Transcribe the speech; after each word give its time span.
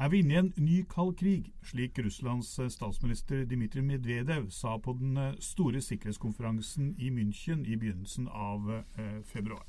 Er 0.00 0.08
vi 0.08 0.22
inne 0.22 0.32
i 0.32 0.36
en 0.40 0.46
ny 0.56 0.78
kald 0.88 1.18
krig, 1.20 1.50
slik 1.60 1.98
Russlands 2.00 2.54
statsminister 2.72 3.42
Dmitrij 3.44 3.82
Medvedev 3.84 4.46
sa 4.48 4.78
på 4.80 4.94
den 4.96 5.16
eh, 5.20 5.34
store 5.44 5.82
sikkerhetskonferansen 5.84 6.94
i 6.96 7.10
München 7.12 7.66
i 7.68 7.76
begynnelsen 7.76 8.30
av 8.32 8.70
eh, 8.72 9.18
februar? 9.28 9.66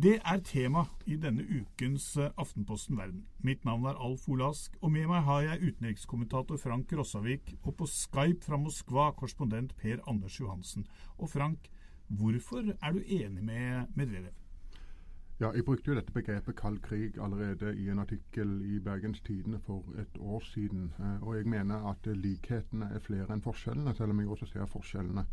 Det 0.00 0.14
er 0.24 0.40
tema 0.40 0.86
i 1.04 1.18
denne 1.20 1.44
ukens 1.44 2.16
eh, 2.16 2.32
Aftenposten 2.40 2.96
Verden. 2.96 3.26
Mitt 3.44 3.68
navn 3.68 3.84
er 3.84 4.00
Alf 4.00 4.24
Olask, 4.28 4.78
og 4.80 4.96
med 4.96 5.04
meg 5.12 5.28
har 5.28 5.44
jeg 5.50 5.68
utenrikskommentator 5.68 6.56
Frank 6.56 6.96
Rossavik 6.96 7.52
og 7.62 7.76
på 7.76 7.86
Skype 7.86 8.40
fra 8.46 8.56
Moskva 8.56 9.10
korrespondent 9.12 9.76
Per 9.76 10.00
Anders 10.08 10.40
Johansen. 10.40 10.88
Og 11.18 11.28
Frank, 11.28 11.68
hvorfor 12.08 12.72
er 12.72 12.96
du 12.96 13.04
enig 13.04 13.44
med 13.44 13.92
Medvedev? 13.94 14.32
Ja, 15.42 15.50
Jeg 15.50 15.64
brukte 15.64 15.90
jo 15.90 15.94
dette 15.98 16.12
begrepet 16.14 16.54
kald 16.54 16.76
krig 16.78 17.16
allerede 17.18 17.72
i 17.74 17.88
en 17.90 17.98
artikkel 17.98 18.50
i 18.62 18.76
Bergens 18.78 19.20
Tidende 19.20 19.58
for 19.66 19.82
et 19.98 20.18
år 20.20 20.40
siden. 20.40 20.92
Eh, 21.00 21.22
og 21.22 21.36
jeg 21.36 21.46
mener 21.46 21.88
at 21.90 22.06
likhetene 22.06 22.90
er 22.94 23.02
flere 23.02 23.26
enn 23.34 23.42
forskjellene, 23.42 23.94
selv 23.98 24.14
om 24.14 24.20
jeg 24.20 24.28
også 24.30 24.46
ser 24.46 24.68
forskjellene. 24.70 25.24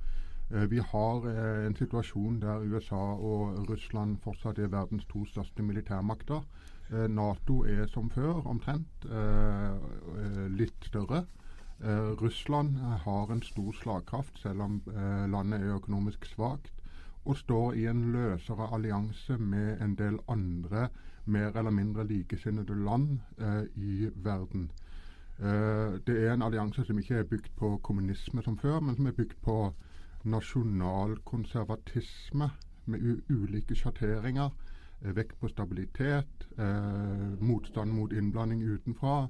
Eh, 0.50 0.66
vi 0.72 0.82
har 0.94 1.28
eh, 1.30 1.68
en 1.68 1.78
situasjon 1.78 2.40
der 2.42 2.66
USA 2.66 3.04
og 3.28 3.70
Russland 3.70 4.18
fortsatt 4.24 4.58
er 4.58 4.74
verdens 4.74 5.06
to 5.06 5.22
største 5.30 5.62
militærmakter. 5.62 6.42
Nato 7.14 7.60
er 7.70 7.86
som 7.86 8.10
før, 8.10 8.42
omtrent. 8.50 9.06
Litt 10.58 10.88
større. 10.90 11.20
Russland 12.18 12.82
har 13.06 13.30
en 13.30 13.44
stor 13.46 13.78
slagkraft, 13.78 14.42
selv 14.42 14.62
om 14.66 14.82
landet 15.30 15.62
er 15.62 15.76
økonomisk 15.76 16.26
svakt 16.26 16.74
og 17.26 17.38
står 17.38 17.74
i 17.74 17.86
en 17.86 18.12
løsere 18.12 18.74
allianse 18.74 19.38
med 19.38 19.82
en 19.82 19.96
del 19.96 20.20
andre 20.28 20.90
mer 21.26 21.58
eller 21.58 21.72
mindre 21.72 22.08
likesinnede 22.08 22.86
land 22.86 23.20
eh, 23.38 23.64
i 23.76 24.10
verden. 24.16 24.72
Eh, 25.40 26.00
det 26.08 26.26
er 26.26 26.34
en 26.34 26.42
allianse 26.42 26.86
som 26.86 27.00
ikke 27.00 27.16
er 27.16 27.24
bygd 27.24 27.50
på 27.56 27.80
kommunisme 27.84 28.44
som 28.44 28.58
før, 28.58 28.80
men 28.80 28.96
som 28.96 29.08
er 29.08 29.12
bygd 29.12 29.34
på 29.42 29.74
nasjonalkonservatisme 30.24 32.50
med 32.86 33.22
ulike 33.30 33.76
sjatteringer. 33.76 34.50
Eh, 35.02 35.16
vekt 35.16 35.40
på 35.40 35.48
stabilitet, 35.48 36.48
eh, 36.58 37.40
motstand 37.40 37.92
mot 37.92 38.14
innblanding 38.14 38.64
utenfra. 38.64 39.28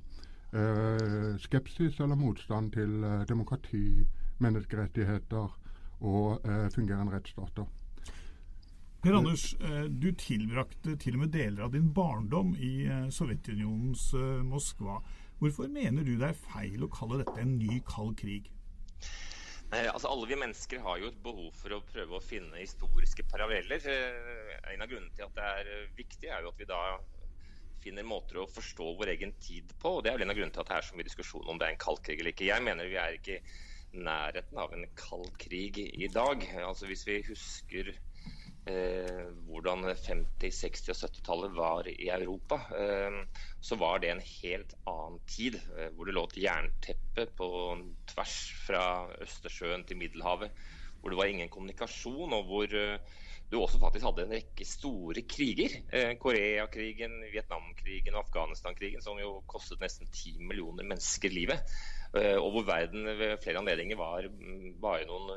Eh, 0.54 1.38
skepsis 1.38 2.00
eller 2.00 2.16
motstand 2.16 2.72
til 2.72 3.04
eh, 3.04 3.26
demokrati, 3.28 4.08
menneskerettigheter 4.40 5.60
og 6.00 6.42
fungerende 6.72 7.12
rettsstater. 7.12 7.66
Per 9.00 9.16
Anders, 9.16 9.54
eh, 9.64 9.86
du 9.88 10.10
tilbrakte 10.12 10.98
til 11.00 11.16
og 11.16 11.22
med 11.22 11.30
deler 11.32 11.64
av 11.64 11.72
din 11.72 11.86
barndom 11.96 12.50
i 12.60 12.84
eh, 12.84 13.06
Sovjetunionens 13.16 14.10
eh, 14.18 14.42
Moskva. 14.44 14.98
Hvorfor 15.40 15.70
mener 15.72 16.04
du 16.04 16.18
det 16.20 16.34
er 16.34 16.42
feil 16.42 16.84
å 16.84 16.90
kalle 16.92 17.22
dette 17.22 17.38
en 17.40 17.54
ny 17.62 17.78
kald 17.88 18.18
krig? 18.20 18.50
Altså, 19.70 20.10
alle 20.10 20.28
vi 20.28 20.40
mennesker 20.42 20.84
har 20.84 21.00
jo 21.00 21.14
et 21.14 21.22
behov 21.24 21.54
for 21.56 21.78
å 21.78 21.80
prøve 21.88 22.18
å 22.18 22.26
finne 22.26 22.60
historiske 22.60 23.24
paralleller. 23.32 23.88
En 24.74 24.84
av 24.84 24.92
grunnene 24.92 25.16
til 25.16 25.30
at 25.30 25.38
det 25.38 25.48
er 25.48 25.88
viktig, 25.96 26.28
er 26.28 26.44
jo 26.44 26.52
at 26.52 26.60
vi 26.60 26.68
da 26.68 26.82
finner 27.80 28.04
måter 28.04 28.42
å 28.42 28.50
forstå 28.52 28.90
vår 29.00 29.14
egen 29.14 29.32
tid 29.40 29.72
på. 29.80 29.96
og 29.96 30.04
Det 30.04 30.12
er 30.12 30.20
vel 30.20 30.28
en 30.28 30.34
av 30.34 30.42
grunnene 30.42 30.58
til 30.58 30.66
at 30.66 30.74
det 30.74 30.80
er 30.82 30.90
så 30.90 31.00
mye 31.00 31.08
diskusjon 31.08 31.48
om 31.48 31.62
det 31.62 31.70
er 31.70 31.78
en 31.78 31.84
kald 31.86 32.04
krig 32.04 32.20
eller 32.20 32.36
ikke. 32.36 32.50
Jeg 32.50 32.68
mener 32.68 32.92
vi 32.92 33.00
er 33.00 33.16
ikke 33.16 33.40
i 33.40 34.04
nærheten 34.04 34.60
av 34.60 34.76
en 34.76 34.86
kald 35.00 35.32
krig 35.40 35.80
i 35.88 36.12
dag. 36.12 36.44
Altså 36.66 36.90
Hvis 36.90 37.08
vi 37.08 37.22
husker 37.30 37.94
hvordan 38.66 39.86
50-, 39.90 40.52
60- 40.52 40.92
og 40.94 40.98
70-tallet 41.00 41.56
var 41.58 41.88
i 41.92 42.10
Europa, 42.14 42.60
eh, 42.76 43.46
så 43.62 43.78
var 43.80 44.00
det 44.00 44.12
en 44.14 44.22
helt 44.24 44.76
annen 44.88 45.20
tid. 45.28 45.60
Eh, 45.78 45.90
hvor 45.96 46.08
det 46.08 46.16
lå 46.16 46.26
et 46.28 46.42
jernteppe 46.46 47.26
på 47.38 47.50
tvers 48.12 48.36
fra 48.66 48.84
Østersjøen 49.22 49.86
til 49.88 49.98
Middelhavet. 49.98 50.52
Hvor 51.00 51.12
det 51.12 51.20
var 51.20 51.32
ingen 51.32 51.50
kommunikasjon, 51.50 52.34
og 52.36 52.46
hvor 52.50 52.76
eh, 52.76 53.00
du 53.50 53.58
også 53.58 53.80
faktisk 53.82 54.06
hadde 54.06 54.28
en 54.28 54.36
rekke 54.38 54.68
store 54.68 55.24
kriger. 55.26 55.80
Eh, 55.92 56.14
Koreakrigen, 56.22 57.20
Vietnamkrigen 57.34 58.16
og 58.16 58.28
Afghanistan-krigen, 58.28 59.02
som 59.02 59.20
jo 59.20 59.40
kostet 59.50 59.82
nesten 59.82 60.12
ti 60.14 60.36
millioner 60.40 60.86
mennesker 60.86 61.34
livet. 61.34 61.76
Eh, 62.14 62.38
og 62.38 62.54
hvor 62.54 62.70
verden 62.70 63.10
ved 63.18 63.40
flere 63.44 63.64
anledninger 63.64 63.98
var 63.98 64.30
bare 64.82 65.10
noen 65.10 65.34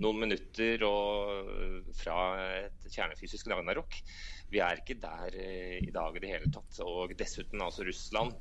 noen 0.00 0.24
minutter 0.24 0.82
og 0.86 1.90
fra 1.96 2.16
et 2.64 2.86
kjernefysisk 2.88 3.50
ragnarok. 3.52 3.98
Vi 4.50 4.62
er 4.64 4.80
ikke 4.80 4.98
der 5.00 5.36
eh, 5.36 5.78
i 5.84 5.92
dag 5.94 6.16
i 6.16 6.22
det 6.22 6.32
hele 6.32 6.50
tatt. 6.52 6.80
Og 6.86 7.14
dessuten 7.18 7.62
altså 7.64 7.86
Russland. 7.86 8.34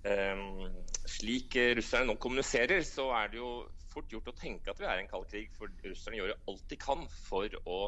Um, 0.00 0.64
slik 1.04 1.58
russerne 1.76 2.08
nå 2.08 2.14
kommuniserer, 2.22 2.80
så 2.88 3.10
er 3.18 3.32
det 3.32 3.40
jo 3.42 3.50
fort 3.92 4.08
gjort 4.08 4.30
å 4.32 4.38
tenke 4.38 4.72
at 4.72 4.78
vi 4.80 4.86
er 4.88 5.00
i 5.00 5.04
en 5.04 5.10
kald 5.10 5.28
krig. 5.28 5.50
For 5.58 5.72
russerne 5.84 6.20
gjør 6.20 6.32
jo 6.32 6.40
alt 6.52 6.64
de 6.72 6.80
kan 6.80 7.04
for 7.16 7.60
å 7.66 7.82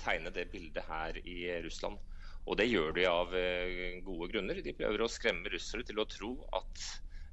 tegne 0.00 0.32
det 0.32 0.48
bildet 0.52 0.88
her 0.88 1.20
i 1.20 1.42
Russland. 1.66 2.00
Og 2.48 2.56
det 2.56 2.70
gjør 2.70 2.94
de 2.96 3.04
av 3.04 3.34
gode 4.06 4.30
grunner. 4.32 4.62
De 4.64 4.72
prøver 4.72 5.04
å 5.04 5.10
skremme 5.12 5.52
russere 5.52 5.84
til 5.84 6.00
å 6.00 6.08
tro 6.08 6.32
at 6.56 6.86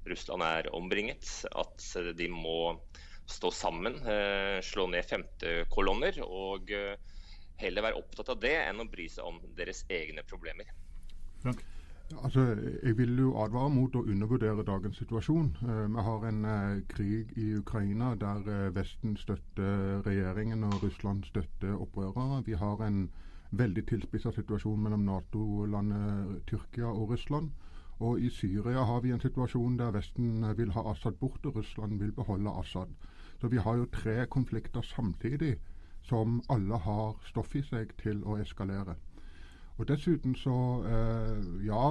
Russland 0.07 0.43
er 0.43 0.67
ombringet, 0.75 1.23
at 1.51 1.87
de 2.17 2.27
må 2.31 2.75
stå 3.27 3.51
sammen, 3.51 3.95
eh, 4.07 4.61
slå 4.61 4.87
ned 4.87 5.05
femtekolonner. 5.05 6.21
Og 6.23 6.71
eh, 6.71 6.95
heller 7.61 7.87
være 7.87 7.99
opptatt 7.99 8.29
av 8.33 8.39
det 8.41 8.55
enn 8.63 8.83
å 8.83 8.89
bry 8.89 9.07
seg 9.11 9.27
om 9.27 9.41
deres 9.57 9.83
egne 9.89 10.23
problemer. 10.27 10.69
Frank? 11.43 11.63
Altså, 12.23 12.55
jeg 12.55 12.95
vil 12.95 13.17
jo 13.19 13.33
advare 13.43 13.67
mot 13.73 13.95
å 13.99 14.05
undervurdere 14.07 14.63
dagens 14.63 14.99
situasjon. 15.01 15.49
Eh, 15.67 15.85
vi 15.91 16.05
har 16.07 16.27
en 16.29 16.49
krig 16.87 17.33
i 17.35 17.51
Ukraina 17.59 18.13
der 18.15 18.71
Vesten 18.75 19.17
støtter 19.19 20.03
regjeringen 20.07 20.63
og 20.69 20.83
Russland 20.83 21.27
støtter 21.27 21.75
opprørere. 21.75 22.45
Vi 22.47 22.55
har 22.55 22.83
en 22.85 23.09
veldig 23.51 23.83
tilspissa 23.87 24.31
situasjon 24.31 24.79
mellom 24.83 25.03
Nato-landet 25.07 26.47
Tyrkia 26.47 26.87
og 26.87 27.11
Russland. 27.11 27.51
Og 27.99 28.21
i 28.21 28.29
Syria 28.29 28.83
har 28.85 29.01
vi 29.01 29.11
en 29.11 29.21
situasjon 29.21 29.77
der 29.79 29.91
Vesten 29.91 30.43
vil 30.57 30.71
ha 30.75 30.83
Assad 30.91 31.17
bort, 31.19 31.45
og 31.45 31.55
Russland 31.55 31.99
vil 31.99 32.11
beholde 32.13 32.53
Assad. 32.59 32.91
Så 33.41 33.47
vi 33.47 33.57
har 33.57 33.77
jo 33.77 33.89
tre 33.93 34.25
konflikter 34.25 34.81
samtidig 34.81 35.57
som 36.01 36.41
alle 36.49 36.77
har 36.77 37.17
stoff 37.27 37.55
i 37.55 37.61
seg 37.61 37.93
til 38.01 38.23
å 38.25 38.37
eskalere. 38.41 38.95
Og 39.77 39.87
Dessuten 39.87 40.33
så 40.35 40.55
eh, 40.89 41.65
Ja, 41.65 41.81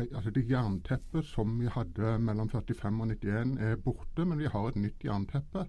altså 0.00 0.30
det 0.30 0.46
jernteppet 0.48 1.26
som 1.28 1.58
vi 1.60 1.68
hadde 1.68 2.18
mellom 2.18 2.48
45 2.48 3.00
og 3.00 3.10
91 3.10 3.58
er 3.60 3.76
borte, 3.76 4.24
men 4.24 4.38
vi 4.40 4.48
har 4.48 4.68
et 4.68 4.80
nytt 4.80 5.04
jernteppe. 5.04 5.66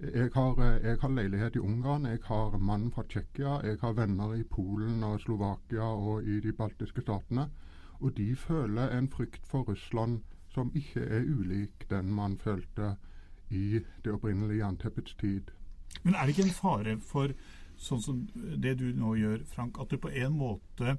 Jeg 0.00 0.30
har, 0.34 0.58
jeg 0.82 0.98
har, 1.00 1.08
leilighet 1.08 1.56
i 1.56 1.62
Ungarn, 1.62 2.04
jeg 2.10 2.18
har 2.24 2.58
mann 2.58 2.90
fra 2.92 3.04
Tsjekkia, 3.08 3.60
jeg 3.64 3.78
har 3.80 3.94
venner 3.96 4.34
i 4.34 4.42
Polen 4.42 5.04
og 5.06 5.20
Slovakia 5.20 5.86
og 5.86 6.28
i 6.28 6.40
de 6.44 6.52
baltiske 6.52 7.00
statene. 7.00 7.46
Og 8.00 8.16
de 8.16 8.34
føler 8.36 8.90
en 8.98 9.08
frykt 9.08 9.46
for 9.46 9.62
Russland 9.62 10.20
som 10.52 10.72
ikke 10.74 11.00
er 11.00 11.24
ulik 11.24 11.86
den 11.90 12.12
man 12.12 12.36
følte 12.38 12.96
i 13.54 13.82
det 14.04 14.14
opprinnelige 14.14 14.62
jernteppets 14.62 15.14
tid. 15.20 15.52
Men 16.02 16.14
er 16.14 16.26
det 16.26 16.34
ikke 16.34 16.48
en 16.48 16.56
fare 16.56 16.96
for, 17.12 17.34
sånn 17.80 18.02
som 18.02 18.24
det 18.34 18.78
du 18.80 18.90
nå 18.96 19.14
gjør, 19.20 19.44
Frank, 19.50 19.78
at 19.80 19.92
du 19.92 20.00
på 20.00 20.12
en 20.12 20.34
måte 20.38 20.98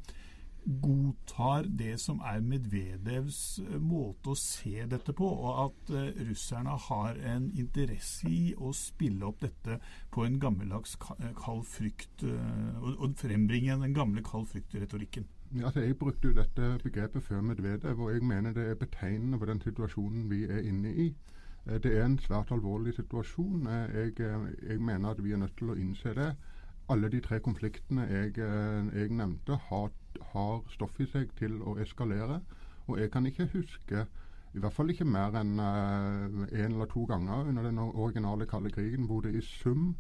godtar 0.65 1.67
det 1.77 1.93
som 2.01 2.21
er 2.25 2.41
Medvedevs 2.41 3.59
eh, 3.61 3.77
måte 3.81 4.33
å 4.33 4.39
se 4.39 4.85
dette 4.89 5.13
på, 5.13 5.27
og 5.27 5.59
at 5.65 5.91
uh, 5.93 6.23
russerne 6.29 6.73
har 6.87 7.19
en 7.33 7.51
interesse 7.53 8.29
i 8.29 8.55
å 8.57 8.73
spille 8.73 9.27
opp 9.29 9.43
dette 9.45 9.77
på 10.13 10.25
en 10.25 10.39
gammeldags 10.41 10.97
eh, 11.19 11.31
kald 11.37 11.65
frykt, 11.69 12.25
og, 12.25 13.13
frembringe 13.19 13.77
den 13.83 13.93
gamle 13.93 14.25
kald 14.25 14.49
frykt-retorikken. 14.49 15.27
Ja, 15.53 15.69
altså 15.69 15.85
jeg 15.85 15.99
brukte 16.01 16.31
jo 16.31 16.35
dette 16.35 16.73
begrepet 16.83 17.23
før 17.23 17.45
Medvedev, 17.45 18.01
og 18.01 18.15
jeg 18.15 18.25
mener 18.25 18.55
det 18.55 18.65
er 18.71 18.79
betegnende 18.79 19.37
for 19.39 19.51
den 19.51 19.61
situasjonen 19.61 20.25
vi 20.31 20.43
er 20.49 20.65
inne 20.65 20.91
i. 21.05 21.11
Det 21.65 21.91
er 21.91 22.05
en 22.05 22.19
svært 22.21 22.51
alvorlig 22.53 22.93
situasjon. 22.93 23.67
Jeg, 23.93 24.13
jeg 24.19 24.79
mener 24.81 25.09
at 25.09 25.23
vi 25.23 25.33
er 25.33 25.41
nødt 25.41 25.57
til 25.57 25.73
å 25.73 25.77
innse 25.79 26.13
det 26.13 26.31
alle 26.93 27.09
de 27.09 27.17
tre 27.25 27.39
konfliktene 27.41 28.03
jeg, 28.05 28.35
jeg 28.37 29.09
nevnte, 29.09 29.57
har 29.69 29.89
har 30.33 30.61
stoff 30.73 30.99
i 30.99 31.07
seg 31.09 31.33
til 31.39 31.57
å 31.63 31.75
eskalere. 31.81 32.39
Og 32.87 32.99
jeg 33.01 33.11
kan 33.13 33.25
ikke 33.27 33.49
huske, 33.53 34.05
i 34.55 34.61
hvert 34.61 34.75
fall 34.75 34.91
ikke 34.93 35.07
mer 35.07 35.35
enn 35.39 35.57
én 35.59 36.45
en 36.45 36.75
eller 36.75 36.89
to 36.91 37.05
ganger 37.09 37.49
under 37.49 37.67
den 37.67 37.81
originale 37.81 38.47
kalde 38.47 38.71
krigen, 38.71 39.07
hvor 39.09 39.25
det 39.25 39.35
i 39.35 39.43
sum 39.43 39.95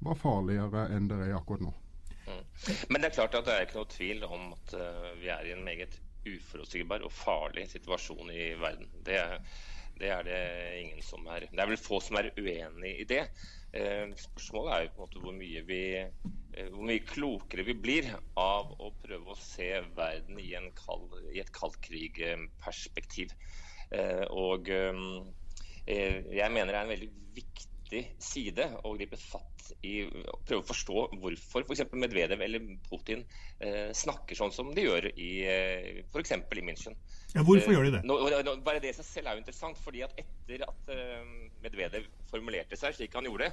var 0.00 0.18
farligere 0.18 0.86
enn 0.94 1.08
det 1.10 1.18
er 1.26 1.36
akkurat 1.36 1.66
nå. 1.66 1.72
Mm. 2.28 2.44
Men 2.90 3.00
det 3.00 3.10
er 3.10 3.16
klart 3.16 3.34
at 3.34 3.48
det 3.48 3.54
er 3.54 3.66
ikke 3.66 3.80
noe 3.80 3.90
tvil 3.92 4.28
om 4.28 4.52
at 4.54 4.76
vi 5.20 5.32
er 5.32 5.48
i 5.48 5.56
en 5.56 5.64
meget 5.64 5.98
uforutsigbar 6.28 7.04
og 7.06 7.12
farlig 7.14 7.68
situasjon 7.70 8.30
i 8.34 8.52
verden. 8.60 8.88
Det 9.04 9.16
er, 9.16 9.38
det 10.00 10.10
er 10.14 10.26
det 10.26 10.42
ingen 10.80 11.04
som 11.04 11.26
er 11.34 11.48
Det 11.50 11.62
er 11.62 11.70
vel 11.70 11.80
få 11.80 12.00
som 12.04 12.18
er 12.20 12.32
uenig 12.38 12.96
i 13.02 13.06
det. 13.08 13.24
Uh, 13.74 14.14
spørsmålet 14.16 14.74
er 14.74 14.84
jo 14.84 14.92
på 14.94 15.00
en 15.00 15.06
måte 15.06 15.24
hvor 15.24 15.36
mye 15.36 15.64
vi 15.68 15.82
Eh, 16.58 16.66
hvor 16.72 16.86
mye 16.88 17.04
klokere 17.06 17.64
vi 17.66 17.74
blir 17.78 18.08
av 18.40 18.72
å 18.82 18.90
prøve 19.02 19.34
å 19.34 19.38
se 19.38 19.68
verden 19.94 20.40
i, 20.42 20.50
kald, 20.78 21.12
i 21.34 21.42
et 21.42 21.52
kaldkrigperspektiv. 21.54 23.34
Eh, 23.94 24.24
og 24.32 24.70
eh, 24.72 24.96
jeg 25.86 26.54
mener 26.54 26.72
det 26.72 26.80
er 26.80 26.86
en 26.86 26.94
veldig 26.94 27.10
viktig 27.36 27.77
side 28.22 28.66
og 28.82 28.98
gripe 28.98 29.16
fatt 29.20 29.70
i 29.84 30.02
å 30.04 30.38
prøve 30.46 30.62
å 30.62 30.66
forstå 30.68 31.04
hvorfor 31.22 31.64
f.eks. 31.64 31.84
Medvedev 31.92 32.42
eller 32.44 32.66
Putin 32.88 33.24
snakker 33.96 34.38
sånn 34.38 34.52
som 34.54 34.70
de 34.76 34.84
gjør 34.84 35.08
i 35.14 35.30
f.eks. 36.04 36.34
i 36.36 36.64
München. 36.64 36.98
Ja, 37.34 37.44
hvorfor 37.44 37.74
gjør 37.74 37.88
de 37.88 37.94
det? 37.96 38.02
Nå, 38.08 38.18
bare 38.64 38.82
det 38.84 38.94
seg 38.96 39.08
selv 39.08 39.30
er 39.30 39.38
jo 39.38 39.42
interessant. 39.42 39.80
fordi 39.84 40.04
at 40.06 40.14
etter 40.20 40.64
at 40.68 40.92
Medvedev 41.64 42.06
formulerte 42.30 42.78
seg 42.80 42.96
slik 42.96 43.16
han 43.16 43.28
gjorde, 43.28 43.50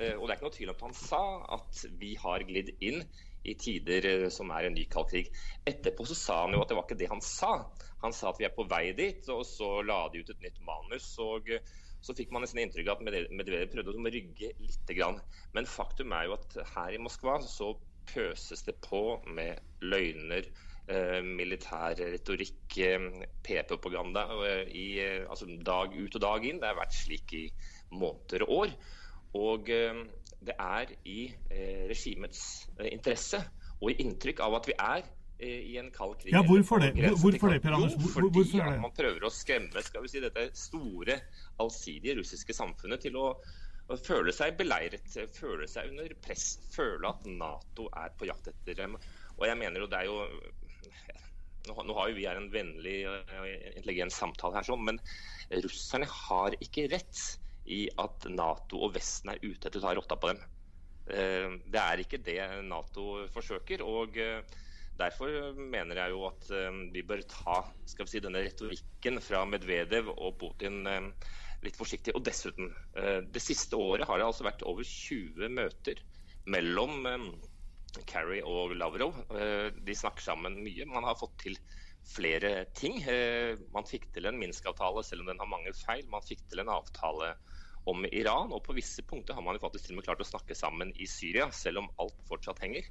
Eh, 0.00 0.16
og 0.16 0.26
det 0.26 0.32
er 0.32 0.38
ikke 0.38 0.48
noe 0.48 0.56
tvil 0.56 0.72
om 0.72 0.78
at 0.78 0.86
han 0.86 0.96
sa 0.96 1.22
at 1.58 1.84
vi 2.00 2.14
har 2.20 2.44
glidd 2.48 2.72
inn 2.80 3.02
i 3.42 3.54
tider 3.58 4.06
eh, 4.08 4.28
som 4.32 4.52
er 4.54 4.68
en 4.68 4.76
ny 4.76 4.86
kald 4.92 5.10
krig. 5.12 5.30
Etterpå 5.68 6.06
så 6.08 6.16
sa 6.18 6.38
han 6.44 6.56
jo 6.56 6.62
at 6.62 6.72
det 6.72 6.78
var 6.78 6.86
ikke 6.86 7.00
det 7.02 7.10
han 7.12 7.24
sa. 7.24 7.54
Han 8.04 8.16
sa 8.16 8.32
at 8.32 8.40
vi 8.40 8.48
er 8.48 8.54
på 8.56 8.66
vei 8.70 8.86
dit, 8.98 9.28
og 9.32 9.44
så 9.46 9.74
la 9.86 10.04
de 10.12 10.22
ut 10.22 10.32
et 10.32 10.44
nytt 10.46 10.60
manus. 10.66 11.12
og 11.22 11.50
eh, 11.52 11.74
så 12.02 12.14
fikk 12.18 12.32
man 12.34 12.42
nesten 12.44 12.60
inntrykk 12.62 12.90
av 12.90 13.00
at 13.00 13.30
Medvedev 13.30 13.70
prøvde 13.70 13.94
å 13.94 14.12
rygge 14.12 14.50
litt. 14.58 14.92
Men 15.54 15.70
faktum 15.70 16.12
er 16.16 16.26
jo 16.26 16.36
at 16.36 16.56
her 16.74 16.96
i 16.96 17.00
Moskva 17.02 17.38
så 17.46 17.72
pøses 18.10 18.64
det 18.66 18.74
på 18.82 19.20
med 19.30 19.60
løgner, 19.86 20.48
eh, 20.88 21.20
militær 21.22 21.94
retorikk, 22.00 22.78
eh, 22.78 23.06
P-propaganda 23.46 24.26
eh, 24.42 25.22
altså 25.28 25.46
dag 25.46 25.94
ut 25.94 26.18
og 26.18 26.20
dag 26.20 26.44
inn. 26.44 26.58
Det 26.60 26.68
har 26.72 26.80
vært 26.80 26.98
slik 26.98 27.32
i 27.38 27.46
måneder 27.92 28.42
og 28.48 28.56
år. 28.58 28.76
Og 29.38 29.64
det 30.42 30.54
er 30.58 30.90
i 31.08 31.32
regimets 31.88 32.68
interesse 32.84 33.38
og 33.80 33.90
i 33.90 34.02
inntrykk 34.04 34.42
av 34.44 34.58
at 34.58 34.66
vi 34.68 34.74
er 34.76 35.06
i 35.42 35.78
en 35.80 35.90
kald 35.94 36.18
krig. 36.20 36.32
Ja, 36.34 36.42
Hvorfor 36.46 36.82
det, 36.82 36.92
hvorfor 37.20 37.52
det 37.52 37.62
Per 37.64 37.76
Anders? 37.76 37.96
Jo, 37.98 38.12
fordi 38.14 38.60
at 38.60 38.78
man 38.82 38.94
prøver 38.94 39.26
å 39.26 39.32
skremme 39.32 39.82
skal 39.84 40.04
vi 40.04 40.12
si, 40.12 40.22
dette 40.22 40.48
store, 40.58 41.18
allsidige 41.62 42.18
russiske 42.20 42.56
samfunnet 42.56 43.02
til 43.06 43.18
å, 43.20 43.32
føle 44.06 44.32
seg 44.32 44.54
beleiret, 44.56 45.04
føle 45.34 45.66
seg 45.68 45.90
under 45.90 46.14
press, 46.24 46.54
føle 46.72 47.10
at 47.10 47.26
Nato 47.28 47.88
er 47.98 48.14
på 48.16 48.28
jakt 48.30 48.48
etter 48.52 48.78
dem. 48.78 48.94
Og 49.36 49.44
jeg 49.48 49.58
mener 49.60 49.82
jo 49.82 49.88
det 49.90 49.98
er 49.98 50.08
jo 50.08 50.22
nå 51.62 51.94
har 51.94 52.08
jo 52.10 52.16
vi 52.16 52.24
en 52.26 52.48
vennlig, 52.50 52.96
intelligent 53.76 54.14
samtale 54.14 54.58
her, 54.58 54.66
sånn, 54.66 54.86
men 54.86 54.98
russerne 55.62 56.08
har 56.08 56.56
ikke 56.62 56.88
rett 56.90 57.20
i 57.70 57.84
at 58.02 58.26
Nato 58.30 58.80
og 58.86 58.96
Vesten 58.96 59.30
er 59.34 59.42
ute 59.42 59.68
etter 59.68 59.78
å 59.78 59.84
ta 59.84 59.94
rotta 59.98 60.18
på 60.18 60.32
dem. 60.32 60.42
Eh, 61.12 61.54
det 61.70 61.82
er 61.82 62.02
ikke 62.02 62.22
det 62.22 62.40
Nato 62.66 63.26
forsøker. 63.34 63.84
og 63.86 64.18
eh, 64.18 64.40
Derfor 65.00 65.54
mener 65.56 65.98
jeg 65.98 66.12
jo 66.14 66.26
at 66.28 66.50
eh, 66.54 66.80
vi 66.94 67.04
bør 67.06 67.22
ta 67.28 67.60
skal 67.88 68.06
vi 68.06 68.12
si, 68.12 68.22
denne 68.24 68.42
retorikken 68.44 69.20
fra 69.24 69.44
Medvedev 69.48 70.10
og 70.12 70.36
Putin 70.40 70.82
litt 71.62 71.78
forsiktig. 71.78 72.14
Og 72.18 72.24
dessuten, 72.26 72.72
det 73.30 73.40
siste 73.42 73.78
året 73.78 74.08
har 74.08 74.18
det 74.18 74.26
altså 74.26 74.42
vært 74.42 74.64
over 74.66 74.82
20 74.82 75.46
møter 75.54 76.00
mellom 76.50 77.06
Kerry 78.10 78.40
og 78.42 78.74
Lavrov. 78.74 79.20
De 79.30 79.94
snakker 79.94 80.26
sammen 80.26 80.58
mye. 80.64 80.88
Man 80.90 81.06
har 81.06 81.14
fått 81.20 81.36
til 81.44 81.54
flere 82.02 82.64
ting. 82.74 82.98
Man 83.70 83.86
fikk 83.86 84.08
til 84.10 84.26
en 84.26 84.40
Minsk-avtale, 84.42 85.04
selv 85.06 85.22
om 85.22 85.30
den 85.30 85.38
har 85.38 85.52
mange 85.52 85.70
feil. 85.84 86.02
Man 86.10 86.26
fikk 86.26 86.42
til 86.50 86.64
en 86.64 86.74
avtale 86.74 87.30
om 87.90 88.04
Iran. 88.10 88.52
Og 88.52 88.62
på 88.66 88.76
visse 88.76 89.02
punkter 89.06 89.36
har 89.38 89.44
man 89.44 89.56
jo 89.56 89.64
faktisk 89.64 89.86
til 89.86 89.96
og 89.96 90.00
med 90.00 90.08
klart 90.08 90.22
å 90.22 90.28
snakke 90.28 90.56
sammen 90.58 90.92
i 90.98 91.08
Syria, 91.10 91.48
selv 91.54 91.82
om 91.82 91.90
alt 92.02 92.18
fortsatt 92.28 92.62
henger. 92.62 92.86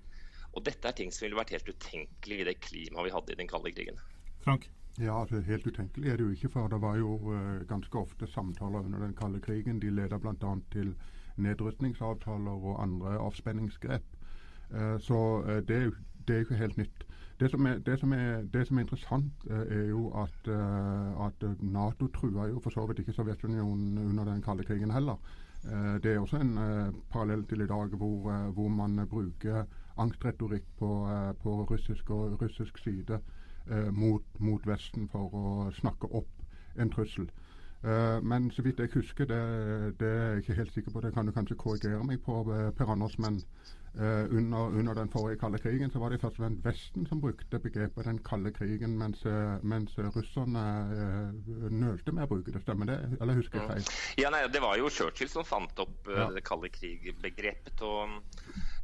Og 0.54 0.66
dette 0.66 0.88
er 0.88 0.96
ting 0.98 1.12
som 1.14 1.26
ville 1.26 1.40
vært 1.40 1.54
helt 1.56 1.70
utenkelig 1.70 2.42
i 2.42 2.48
det 2.48 2.60
klimaet 2.64 3.08
vi 3.08 3.16
hadde 3.16 3.34
i 3.34 3.40
den 3.40 3.50
kalde 3.52 3.72
krigen. 3.72 4.00
Frank? 4.44 4.68
Ja, 5.00 5.22
altså 5.22 5.40
Helt 5.40 5.68
utenkelig 5.68 6.10
er 6.10 6.18
det 6.18 6.24
jo 6.24 6.30
ikke, 6.30 6.50
for 6.50 6.68
det 6.68 6.82
var 6.82 6.98
jo 6.98 7.16
uh, 7.16 7.68
ganske 7.68 7.98
ofte 7.98 8.28
samtaler 8.28 8.80
under 8.80 9.00
den 9.00 9.16
kalde 9.16 9.40
krigen. 9.40 9.80
De 9.82 9.90
leda 9.90 10.18
bl.a. 10.18 10.56
til 10.72 10.96
nedrustningsavtaler 11.38 12.52
og 12.52 12.84
andre 12.84 13.18
avspenningsgrep. 13.18 14.04
Uh, 14.72 15.00
så 15.00 15.44
uh, 15.46 15.56
det, 15.56 15.94
det, 16.28 16.36
er 16.36 16.40
jo 16.40 16.46
ikke 16.46 16.56
helt 16.56 16.78
nytt. 16.78 17.06
Det 17.40 17.50
som 17.52 17.66
er, 17.66 17.80
det 17.80 18.00
som 18.00 18.12
er, 18.14 18.44
det 18.54 18.68
som 18.68 18.78
er 18.78 18.82
interessant, 18.82 19.46
er 19.50 19.88
jo 19.90 20.12
at, 20.14 20.50
at, 21.26 21.46
Nato 21.62 22.08
trua 22.08 22.46
jo 22.52 22.60
for 22.62 22.70
så 22.70 22.86
vidt 22.86 23.00
ikke 23.00 23.14
Sovjetunionen 23.14 23.98
under 23.98 24.24
den 24.24 24.44
kalde 24.46 24.64
krigen 24.64 24.92
heller. 24.92 25.18
Eh, 25.66 25.96
det 26.04 26.14
er 26.14 26.20
også 26.20 26.38
en 26.38 26.54
parallell 27.10 27.44
til 27.50 27.62
i 27.62 27.68
dag 27.68 27.96
hvor, 27.98 28.52
hvor 28.52 28.68
man 28.68 29.08
bruker 29.10 29.64
angstretorikk 29.98 30.68
på, 30.80 30.90
på 31.44 31.56
russisk 31.72 32.10
og 32.10 32.42
russisk 32.42 32.78
side 32.78 33.20
mot, 33.92 34.24
mot, 34.40 34.68
Vesten 34.68 35.08
for 35.12 35.34
å 35.38 35.48
snakke 35.78 36.10
opp 36.18 36.80
en 36.80 36.90
trussel. 36.90 37.28
men 38.22 38.52
så 38.52 38.62
vidt 38.62 38.80
jeg 38.80 38.90
husker, 38.94 39.26
det, 39.26 40.00
det, 40.00 40.08
er 40.08 40.32
jeg 40.32 40.38
ikke 40.38 40.54
helt 40.54 40.74
sikker 40.74 40.92
på, 40.92 41.02
det 41.02 41.14
kan 41.14 41.26
du 41.26 41.32
kanskje 41.32 41.56
korrigere 41.58 42.04
meg 42.04 42.22
på, 42.26 42.44
Per 42.78 42.92
Anders, 42.92 43.18
men 43.18 43.42
under, 44.00 44.70
under, 44.80 44.94
den 44.94 45.10
forrige 45.10 45.40
kalde 45.40 45.58
krigen 45.58 45.92
så 45.92 46.00
var 46.00 46.10
det 46.10 46.22
først 46.22 46.40
og 46.40 46.46
fremst 46.46 46.66
Vesten 46.66 47.08
som 47.08 47.22
brukte 47.22 47.60
begrepet 47.60 48.06
'den 48.06 48.20
kalde 48.24 48.52
krigen', 48.52 48.98
mens, 48.98 49.26
mens 49.64 49.98
russerne 49.98 50.66
uh, 50.92 51.72
nølte 51.72 52.12
med 52.12 52.24
å 52.24 52.28
bruke 52.28 52.52
det. 52.52 52.62
Stemmer 52.62 52.86
det? 52.86 53.00
Eller 53.22 53.34
husker 53.34 53.60
jeg 53.60 53.70
feil? 53.70 53.90
Ja, 54.24 54.30
nei, 54.30 54.48
Det 54.54 54.62
var 54.62 54.78
jo 54.78 54.90
Churchill 54.90 55.30
som 55.30 55.46
fant 55.46 55.80
opp 55.80 56.08
ja. 56.08 56.30
det 56.32 56.44
kalde 56.44 56.70
krig-begrepet. 56.70 57.82
og 57.82 58.22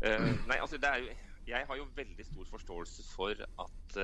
nei, 0.02 0.60
altså 0.60 0.78
det 0.78 0.90
er 0.90 1.04
jo, 1.04 1.16
Jeg 1.48 1.66
har 1.68 1.78
jo 1.80 1.88
veldig 1.96 2.26
stor 2.28 2.50
forståelse 2.52 3.04
for 3.08 3.40
at 3.64 4.00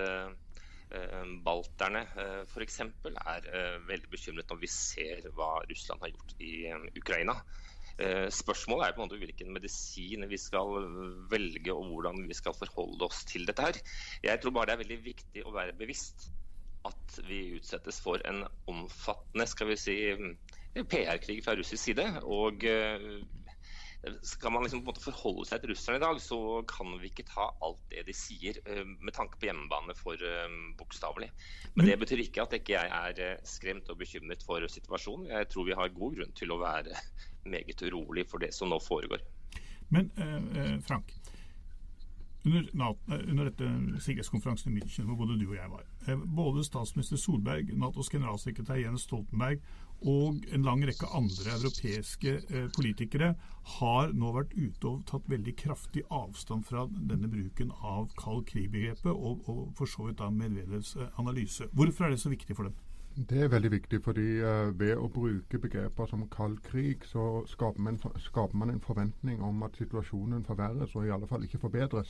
balterne 1.43 2.03
uh, 2.13 2.43
f.eks. 2.45 2.79
er 2.85 3.47
veldig 3.87 4.09
bekymret 4.11 4.49
når 4.51 4.59
vi 4.61 4.69
ser 4.69 5.23
hva 5.33 5.55
Russland 5.65 6.03
har 6.05 6.11
gjort 6.13 6.35
i 6.43 6.53
Ukraina. 6.99 7.37
Spørsmålet 8.33 8.87
er 8.87 8.93
på 8.95 9.01
en 9.01 9.05
måte 9.05 9.19
hvilken 9.21 9.51
medisin 9.53 10.25
vi 10.29 10.37
skal 10.41 10.87
velge 11.29 11.73
og 11.73 11.91
hvordan 11.91 12.23
vi 12.25 12.37
skal 12.37 12.55
forholde 12.57 13.05
oss 13.05 13.21
til 13.29 13.45
dette. 13.45 13.61
her. 13.61 13.77
Jeg 14.23 14.41
tror 14.41 14.55
bare 14.55 14.71
det 14.71 14.73
er 14.73 14.81
veldig 14.81 14.99
viktig 15.05 15.43
å 15.45 15.53
være 15.53 15.75
bevisst 15.77 16.25
at 16.89 17.19
vi 17.27 17.59
utsettes 17.59 17.99
for 18.03 18.21
en 18.27 18.43
omfattende 18.71 19.45
skal 19.49 19.69
vi 19.69 19.77
si, 19.79 19.97
PR-krig 20.73 21.43
fra 21.45 21.55
russisk 21.59 21.83
side. 21.83 22.07
og 22.23 22.65
skal 24.25 24.51
man 24.51 24.65
liksom 24.65 24.81
på 24.81 24.89
en 24.89 24.91
måte 24.91 25.03
forholde 25.03 25.45
seg 25.47 25.61
til 25.63 25.71
russerne 25.71 25.99
i 25.99 26.03
dag, 26.03 26.19
så 26.21 26.37
kan 26.69 26.95
vi 26.99 27.11
ikke 27.11 27.25
ta 27.29 27.47
alt 27.63 27.79
det 27.93 28.03
de 28.09 28.15
sier 28.17 28.59
med 28.99 29.13
tanke 29.15 29.39
på 29.39 29.47
hjemmebane 29.47 29.95
for 29.95 30.19
bokstavelig. 30.79 31.29
Men 31.77 31.87
det 31.87 31.99
betyr 32.01 32.25
ikke 32.25 32.43
at 32.43 32.57
ikke 32.57 32.75
jeg 32.75 32.91
er 33.23 33.45
skremt 33.47 33.91
og 33.93 34.01
bekymret 34.01 34.43
for 34.43 34.65
situasjonen. 34.67 35.31
Jeg 35.31 35.49
tror 35.53 35.69
vi 35.69 35.77
har 35.79 35.95
god 35.95 36.19
grunn 36.19 36.35
til 36.35 36.51
å 36.51 36.59
være 36.59 36.99
meget 37.55 37.85
urolig 37.87 38.27
for 38.31 38.43
det 38.43 38.51
som 38.55 38.73
nå 38.73 38.81
foregår. 38.83 39.23
Men 39.93 40.09
eh, 40.17 40.79
Frank, 40.87 41.11
under, 42.45 42.89
eh, 43.07 43.29
under 43.29 43.45
dette 43.45 44.01
sikkerhetskonferansen 44.03 44.71
i 44.71 44.79
München, 44.79 45.07
hvor 45.07 45.15
både 45.15 45.39
du 45.39 45.47
og 45.49 45.55
jeg 45.55 45.69
var, 45.71 45.85
eh, 46.07 46.25
både 46.35 46.63
statsminister 46.63 47.17
Solberg, 47.17 47.71
Natos 47.77 48.09
generalsekretær 48.09 48.81
Jens 48.81 49.07
Stoltenberg 49.07 49.59
og 50.03 50.43
en 50.51 50.65
lang 50.67 50.83
rekke 50.83 51.07
andre 51.15 51.55
europeiske 51.55 52.33
eh, 52.51 52.67
politikere 52.75 53.35
har 53.79 54.11
nå 54.11 54.33
vært 54.35 54.55
ute 54.57 54.87
og 54.89 55.05
tatt 55.07 55.29
veldig 55.31 55.55
kraftig 55.55 56.03
avstand 56.11 56.65
fra 56.67 56.87
denne 56.91 57.29
bruken 57.31 57.71
av 57.81 58.09
kald 58.19 58.43
krig-begrepet, 58.51 59.13
og, 59.13 59.47
og, 59.47 59.69
for 59.77 59.87
så 59.87 60.09
vidt 60.09 60.19
da 60.19 60.27
Medvedevs 60.29 60.97
analyse. 61.15 61.69
Hvorfor 61.71 62.05
er 62.05 62.09
det 62.09 62.19
så 62.19 62.33
viktig 62.33 62.57
for 62.57 62.67
dem? 62.67 62.75
Det 63.13 63.43
er 63.45 63.47
veldig 63.47 63.69
viktig, 63.71 63.99
fordi 64.01 64.41
ved 64.73 64.97
å 64.97 65.05
bruke 65.07 65.59
begreper 65.61 66.07
som 66.09 66.25
kald 66.33 66.57
krig, 66.65 67.05
så 67.05 67.45
skaper 67.45 67.79
man, 67.79 67.99
skaper 68.17 68.57
man, 68.57 68.73
en 68.73 68.81
forventning 68.81 69.43
om 69.45 69.61
at 69.63 69.77
situasjonen 69.77 70.43
forverres, 70.43 70.95
og 70.97 71.05
i 71.05 71.13
alle 71.13 71.29
fall 71.29 71.45
ikke 71.45 71.61
forbedres. 71.61 72.09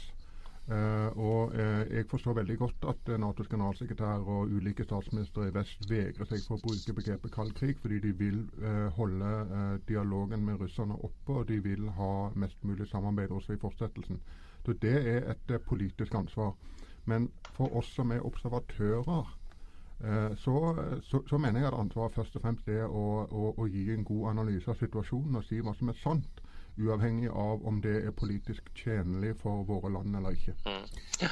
Uh, 0.63 1.09
og 1.19 1.51
uh, 1.51 1.81
Jeg 1.91 2.05
forstår 2.07 2.37
veldig 2.37 2.55
godt 2.57 2.85
at 2.87 3.09
Natos 3.19 3.49
generalsekretær 3.51 4.23
og 4.31 4.53
ulike 4.55 4.85
statsministre 4.87 5.49
i 5.49 5.53
vest 5.55 5.89
vegrer 5.89 6.29
seg 6.29 6.45
for 6.47 6.55
å 6.55 6.63
bruke 6.63 6.95
begrepet 6.95 7.33
kald 7.35 7.51
krig, 7.57 7.75
fordi 7.83 7.99
de 7.99 8.13
vil 8.15 8.39
holde 8.95 9.33
dialogen 9.87 10.45
med 10.45 10.61
russerne 10.63 10.95
oppe, 10.95 11.35
og 11.35 11.47
de 11.51 11.59
vil 11.63 11.89
ha 11.99 12.13
mest 12.35 12.63
mulig 12.63 12.87
samarbeid 12.87 13.35
også 13.35 13.57
i 13.57 13.61
fortsettelsen. 13.65 14.21
Så 14.65 14.73
Det 14.73 14.95
er 15.15 15.31
et 15.35 15.55
politisk 15.67 16.15
ansvar. 16.15 16.55
Men 17.05 17.29
for 17.57 17.75
oss 17.75 17.91
som 17.95 18.11
er 18.11 18.23
observatører 18.25 19.35
Eh, 20.03 20.35
så, 20.37 20.75
så, 21.03 21.21
så, 21.29 21.37
mener 21.37 21.59
jeg 21.59 21.67
at 21.67 21.79
ansvaret 21.79 22.13
først 22.13 22.35
og 22.35 22.41
fremst 22.43 22.67
er 22.67 22.89
å, 22.91 23.03
å, 23.23 23.53
å, 23.57 23.67
gi 23.71 23.85
en 23.93 24.03
god 24.03 24.33
analyse 24.33 24.67
av 24.71 24.75
situasjonen 24.81 25.39
og 25.39 25.45
si 25.47 25.61
hva 25.63 25.71
som 25.79 25.91
er 25.93 25.99
sant, 26.01 26.41
uavhengig 26.77 27.29
av 27.29 27.65
om 27.67 27.81
det 27.83 27.99
er 28.07 28.15
politisk 28.17 28.69
tjenlig 28.77 29.35
for 29.41 29.65
våre 29.67 29.91
land 29.93 30.15
eller 30.19 30.37
ikke. 30.37 30.55
Mm. 30.65 31.29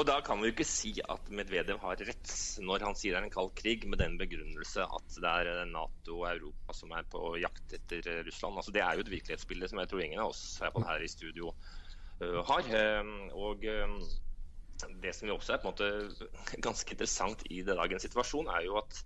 Og 0.00 0.06
Da 0.08 0.18
kan 0.24 0.40
vi 0.40 0.48
jo 0.48 0.54
ikke 0.54 0.64
si 0.64 0.94
at 1.04 1.26
Medvedev 1.28 1.80
har 1.82 2.00
rett 2.00 2.32
når 2.64 2.86
han 2.86 2.96
sier 2.96 3.12
det 3.12 3.20
er 3.20 3.26
en 3.26 3.34
kald 3.34 3.52
krig, 3.58 3.84
med 3.88 4.00
den 4.00 4.16
begrunnelse 4.20 4.86
at 4.86 5.18
det 5.20 5.32
er 5.32 5.66
Nato 5.68 6.22
og 6.22 6.28
Europa 6.30 6.76
som 6.76 6.94
er 6.96 7.04
på 7.12 7.34
jakt 7.42 7.76
etter 7.76 8.22
Russland. 8.24 8.56
Altså, 8.56 8.72
det 8.72 8.84
er 8.84 8.96
jo 8.96 9.04
et 9.04 9.12
virkelighetsbilde 9.12 9.68
som 9.68 9.82
jeg 9.82 9.92
tror 9.92 10.04
ingen 10.04 10.22
av 10.24 10.32
oss 10.32 10.44
her 10.62 11.04
i 11.04 11.12
studio 11.12 11.52
uh, 11.52 12.40
har. 12.48 12.72
Uh, 12.72 13.12
og 13.36 13.68
uh, 13.68 13.98
det 15.02 15.12
som 15.16 15.28
jo 15.28 15.36
også 15.36 15.58
er 15.58 15.62
på 15.62 15.68
en 15.68 15.74
måte 15.74 16.58
ganske 16.64 16.96
interessant 16.96 17.44
i 17.52 17.60
dagens 17.66 18.08
situasjon, 18.08 18.48
er 18.48 18.64
jo 18.70 18.80
at 18.80 19.04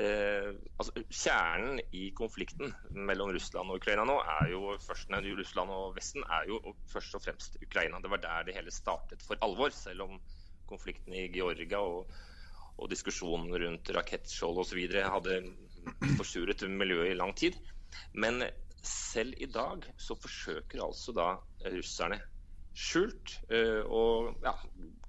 eh, 0.00 0.48
altså, 0.80 1.04
kjernen 1.08 1.80
i 1.96 2.10
konflikten 2.16 2.72
mellom 2.96 3.32
Russland 3.34 3.70
og 3.70 3.80
Ukraina 3.80 4.06
nå 4.08 4.16
er 4.38 4.50
jo 4.54 4.74
først, 4.82 5.10
nei, 5.12 5.22
Russland 5.38 5.72
og 5.74 5.94
Vesten 5.96 6.24
er 6.24 6.48
jo 6.50 6.60
først 6.90 7.18
og 7.18 7.24
fremst 7.24 7.60
Ukraina. 7.62 8.00
Det 8.00 8.10
var 8.12 8.22
der 8.24 8.48
det 8.48 8.56
hele 8.56 8.74
startet 8.74 9.24
for 9.26 9.40
alvor, 9.46 9.74
selv 9.74 10.06
om 10.08 10.18
konflikten 10.70 11.14
i 11.16 11.28
Georgia 11.34 11.82
og, 11.82 12.10
og 12.78 12.90
diskusjonen 12.90 13.52
rundt 13.62 13.92
rakettskjold 13.96 14.62
osv. 14.64 14.82
hadde 15.14 15.40
forsuret 16.18 16.66
miljøet 16.70 17.12
i 17.12 17.20
lang 17.20 17.34
tid. 17.36 17.58
Men 18.12 18.44
selv 18.86 19.34
i 19.36 19.48
dag 19.50 19.84
så 20.00 20.16
forsøker 20.16 20.82
altså 20.84 21.12
da 21.16 21.32
russerne 21.74 22.20
skjult 22.76 23.40
eh, 23.50 23.82
og 23.84 24.44
ja, 24.44 24.54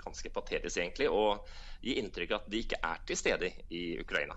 ganske 0.02 0.32
patetisk 0.34 0.82
egentlig, 0.82 1.10
å 1.10 1.38
gi 1.82 1.98
inntrykk 2.02 2.34
av 2.34 2.42
at 2.42 2.50
de 2.52 2.64
ikke 2.66 2.80
er 2.84 3.04
til 3.08 3.20
stede 3.20 3.52
i 3.70 3.84
Ukraina. 4.02 4.36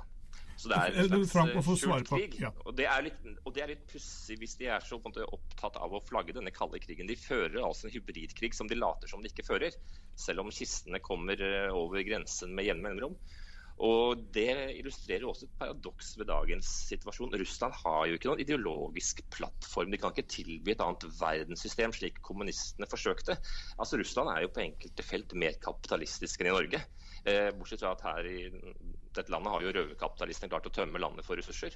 Så 0.64 0.70
det 0.72 0.78
er 0.80 0.94
en 1.02 1.26
slags 1.28 1.52
eh, 1.52 1.66
skjult 1.76 2.08
krig. 2.08 2.36
Ja. 2.40 2.50
Og 2.64 2.72
det 2.78 2.86
er 2.88 3.04
litt, 3.04 3.20
og 3.44 3.58
litt 3.68 3.82
pussig 3.90 4.38
hvis 4.40 4.56
de 4.56 4.70
er 4.72 4.84
så 4.84 4.96
måte, 5.04 5.26
opptatt 5.36 5.76
av 5.76 5.92
å 5.92 6.00
flagge 6.08 6.32
denne 6.36 6.52
kalde 6.56 6.80
krigen. 6.80 7.10
De 7.10 7.18
fører 7.20 7.60
altså 7.60 7.90
en 7.90 7.92
hybridkrig 7.92 8.54
som 8.56 8.70
de 8.70 8.78
later 8.78 9.10
som 9.10 9.20
de 9.20 9.28
ikke 9.28 9.44
fører, 9.44 9.76
selv 10.16 10.40
om 10.40 10.52
kistene 10.54 11.02
kommer 11.04 11.40
eh, 11.44 11.68
over 11.68 12.00
grensen 12.06 12.56
med 12.56 12.70
jevne 12.70 12.88
mellomrom. 12.88 13.18
Og 13.84 14.20
Det 14.32 14.50
illustrerer 14.78 15.26
også 15.26 15.48
et 15.48 15.56
paradoks 15.58 16.12
ved 16.16 16.28
dagens 16.30 16.68
situasjon. 16.88 17.34
Russland 17.40 17.74
har 17.82 18.06
jo 18.06 18.16
ikke 18.16 18.30
noen 18.30 18.42
ideologisk 18.44 19.24
plattform. 19.34 19.90
De 19.90 19.98
kan 20.00 20.14
ikke 20.14 20.30
tilby 20.30 20.72
et 20.72 20.84
annet 20.84 21.04
verdenssystem, 21.18 21.92
slik 21.92 22.22
kommunistene 22.24 22.88
forsøkte. 22.88 23.36
Altså 23.76 23.98
Russland 24.00 24.30
er 24.30 24.46
jo 24.46 24.54
på 24.54 24.62
enkelte 24.64 25.04
felt 25.04 25.34
mer 25.34 25.58
kapitalistisk 25.60 26.40
enn 26.40 26.52
i 26.52 26.54
Norge. 26.54 26.84
Eh, 27.24 27.50
bortsett 27.56 27.80
fra 27.80 27.94
at 27.94 28.02
her 28.04 28.26
i 28.28 28.40
dette 29.16 29.32
landet 29.32 29.52
har 29.54 29.62
jo 29.64 29.70
røverkapitalistene 29.72 30.50
klart 30.52 30.66
å 30.68 30.72
tømme 30.76 31.00
landet 31.00 31.24
for 31.24 31.40
ressurser. 31.40 31.72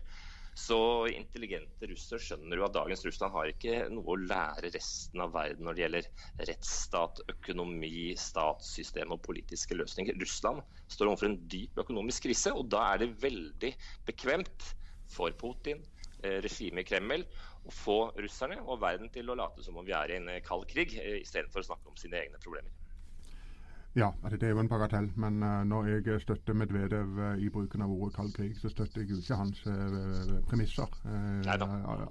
Så 0.58 0.76
intelligente 1.08 1.88
russere 1.88 2.20
skjønner 2.20 2.60
jo 2.60 2.66
at 2.66 2.74
dagens 2.74 3.04
Russland 3.06 3.32
har 3.32 3.48
ikke 3.48 3.76
noe 3.94 4.12
å 4.12 4.18
lære 4.18 4.72
resten 4.74 5.22
av 5.24 5.32
verden 5.32 5.64
når 5.64 5.76
det 5.76 5.84
gjelder 5.84 6.08
rettsstat, 6.50 7.22
økonomi, 7.32 8.10
statssystem 8.20 9.14
og 9.14 9.22
politiske 9.24 9.78
løsninger. 9.78 10.18
Russland 10.20 10.60
står 10.90 11.12
overfor 11.12 11.30
en 11.30 11.38
dyp 11.48 11.80
økonomisk 11.84 12.26
krise, 12.26 12.52
og 12.52 12.68
da 12.74 12.82
er 12.90 13.04
det 13.04 13.12
veldig 13.22 13.72
bekvemt 14.10 14.72
for 15.08 15.32
Putin, 15.40 15.80
eh, 16.20 16.42
regimet 16.44 16.84
i 16.84 16.90
Kreml, 16.90 17.24
å 17.64 17.72
få 17.72 17.98
russerne 18.20 18.60
og 18.66 18.82
verden 18.84 19.08
til 19.14 19.30
å 19.32 19.38
late 19.38 19.64
som 19.64 19.80
om 19.80 19.86
vi 19.86 19.96
er 19.96 20.12
i 20.12 20.20
en 20.20 20.28
kald 20.44 20.68
krig, 20.68 20.98
eh, 20.98 21.22
istedenfor 21.22 21.64
å 21.64 21.70
snakke 21.70 21.88
om 21.88 21.96
sine 21.96 22.20
egne 22.20 22.42
problemer. 22.42 22.74
Ja, 23.98 24.12
det 24.30 24.42
er 24.46 24.52
jo 24.52 24.60
en 24.62 24.68
bagatell. 24.70 25.08
Men 25.16 25.42
uh, 25.42 25.64
når 25.66 25.88
jeg 25.90 26.20
støtter 26.22 26.54
Medvedev 26.54 27.18
uh, 27.18 27.32
i 27.42 27.48
bruken 27.50 27.82
av 27.82 27.90
ordet 27.90 28.14
kald 28.14 28.30
krig, 28.36 28.52
så 28.60 28.70
støtter 28.70 29.02
jeg 29.02 29.10
jo 29.10 29.18
ikke 29.18 29.38
hans 29.40 29.64
uh, 29.66 30.36
premisser. 30.46 30.94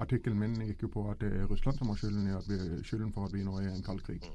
Artikkelen 0.04 0.40
min 0.42 0.58
gikk 0.68 0.84
jo 0.88 0.92
på 0.98 1.06
at 1.14 1.24
det 1.24 1.32
er 1.32 1.48
Russland 1.48 1.80
som 1.80 1.94
har 1.94 2.02
skylden, 2.02 2.28
vi, 2.50 2.60
skylden, 2.84 3.14
for 3.16 3.30
at 3.30 3.36
vi 3.38 3.46
nå 3.48 3.56
er 3.62 3.70
i 3.70 3.76
en 3.78 3.88
kald 3.88 4.04
krig. 4.04 4.28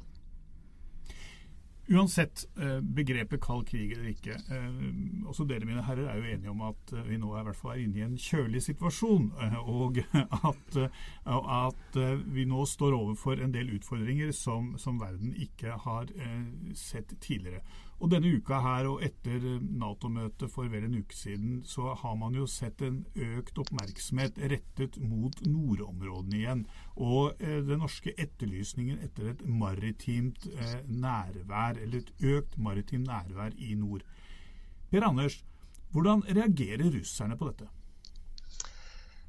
Uansett 1.90 2.44
eh, 2.58 2.80
begrepet 2.80 3.40
kald 3.42 3.66
krig 3.66 3.92
eller 3.92 4.12
ikke, 4.12 4.36
eh, 4.54 5.26
også 5.26 5.46
dere 5.50 5.66
mine 5.66 5.82
herrer 5.82 6.06
er 6.12 6.20
jo 6.20 6.28
enige 6.30 6.52
om 6.52 6.62
at 6.68 6.92
eh, 6.94 7.08
vi 7.08 7.18
nå 7.18 7.32
er, 7.34 7.42
i 7.42 7.48
hvert 7.48 7.58
fall 7.58 7.72
er 7.74 7.82
inne 7.82 7.98
i 7.98 8.04
en 8.06 8.18
kjølig 8.22 8.62
situasjon, 8.68 9.32
og 9.80 9.98
at, 10.14 10.78
at, 10.78 11.98
vi 12.36 12.46
nå 12.46 12.62
står 12.70 12.94
overfor 12.94 13.42
en 13.42 13.54
del 13.54 13.74
utfordringer 13.74 14.30
som, 14.36 14.76
som 14.78 15.00
verden 15.02 15.34
ikke 15.34 15.74
har 15.84 16.12
sett 16.78 17.16
tidligere. 17.20 17.64
Og 18.02 18.10
denne 18.10 18.32
uka 18.34 18.58
her 18.58 18.88
og 18.90 19.02
etter 19.06 19.44
Nato-møtet 19.62 20.50
for 20.50 20.66
vel 20.72 20.88
en 20.88 20.96
uke 20.98 21.14
siden, 21.14 21.60
så 21.62 21.92
har 22.00 22.16
man 22.18 22.34
jo 22.34 22.48
sett 22.50 22.82
en 22.82 23.04
økt 23.14 23.60
oppmerksomhet 23.62 24.40
rettet 24.50 24.98
mot 24.98 25.38
nordområdene 25.46 26.40
igjen. 26.40 26.64
Og 26.98 27.38
eh, 27.38 27.60
den 27.62 27.78
norske 27.84 28.10
etterlysningen 28.18 28.98
etter 29.06 29.30
et 29.30 29.44
maritimt 29.46 30.48
eh, 30.50 30.80
nærvær, 30.88 31.78
eller 31.78 32.02
et 32.02 32.26
økt 32.32 32.58
maritimt 32.58 33.06
nærvær 33.06 33.54
i 33.62 33.76
nord. 33.78 34.02
Per 34.90 35.06
Anders, 35.06 35.38
hvordan 35.94 36.26
reagerer 36.26 36.90
russerne 36.90 37.38
på 37.38 37.52
dette? 37.52 37.70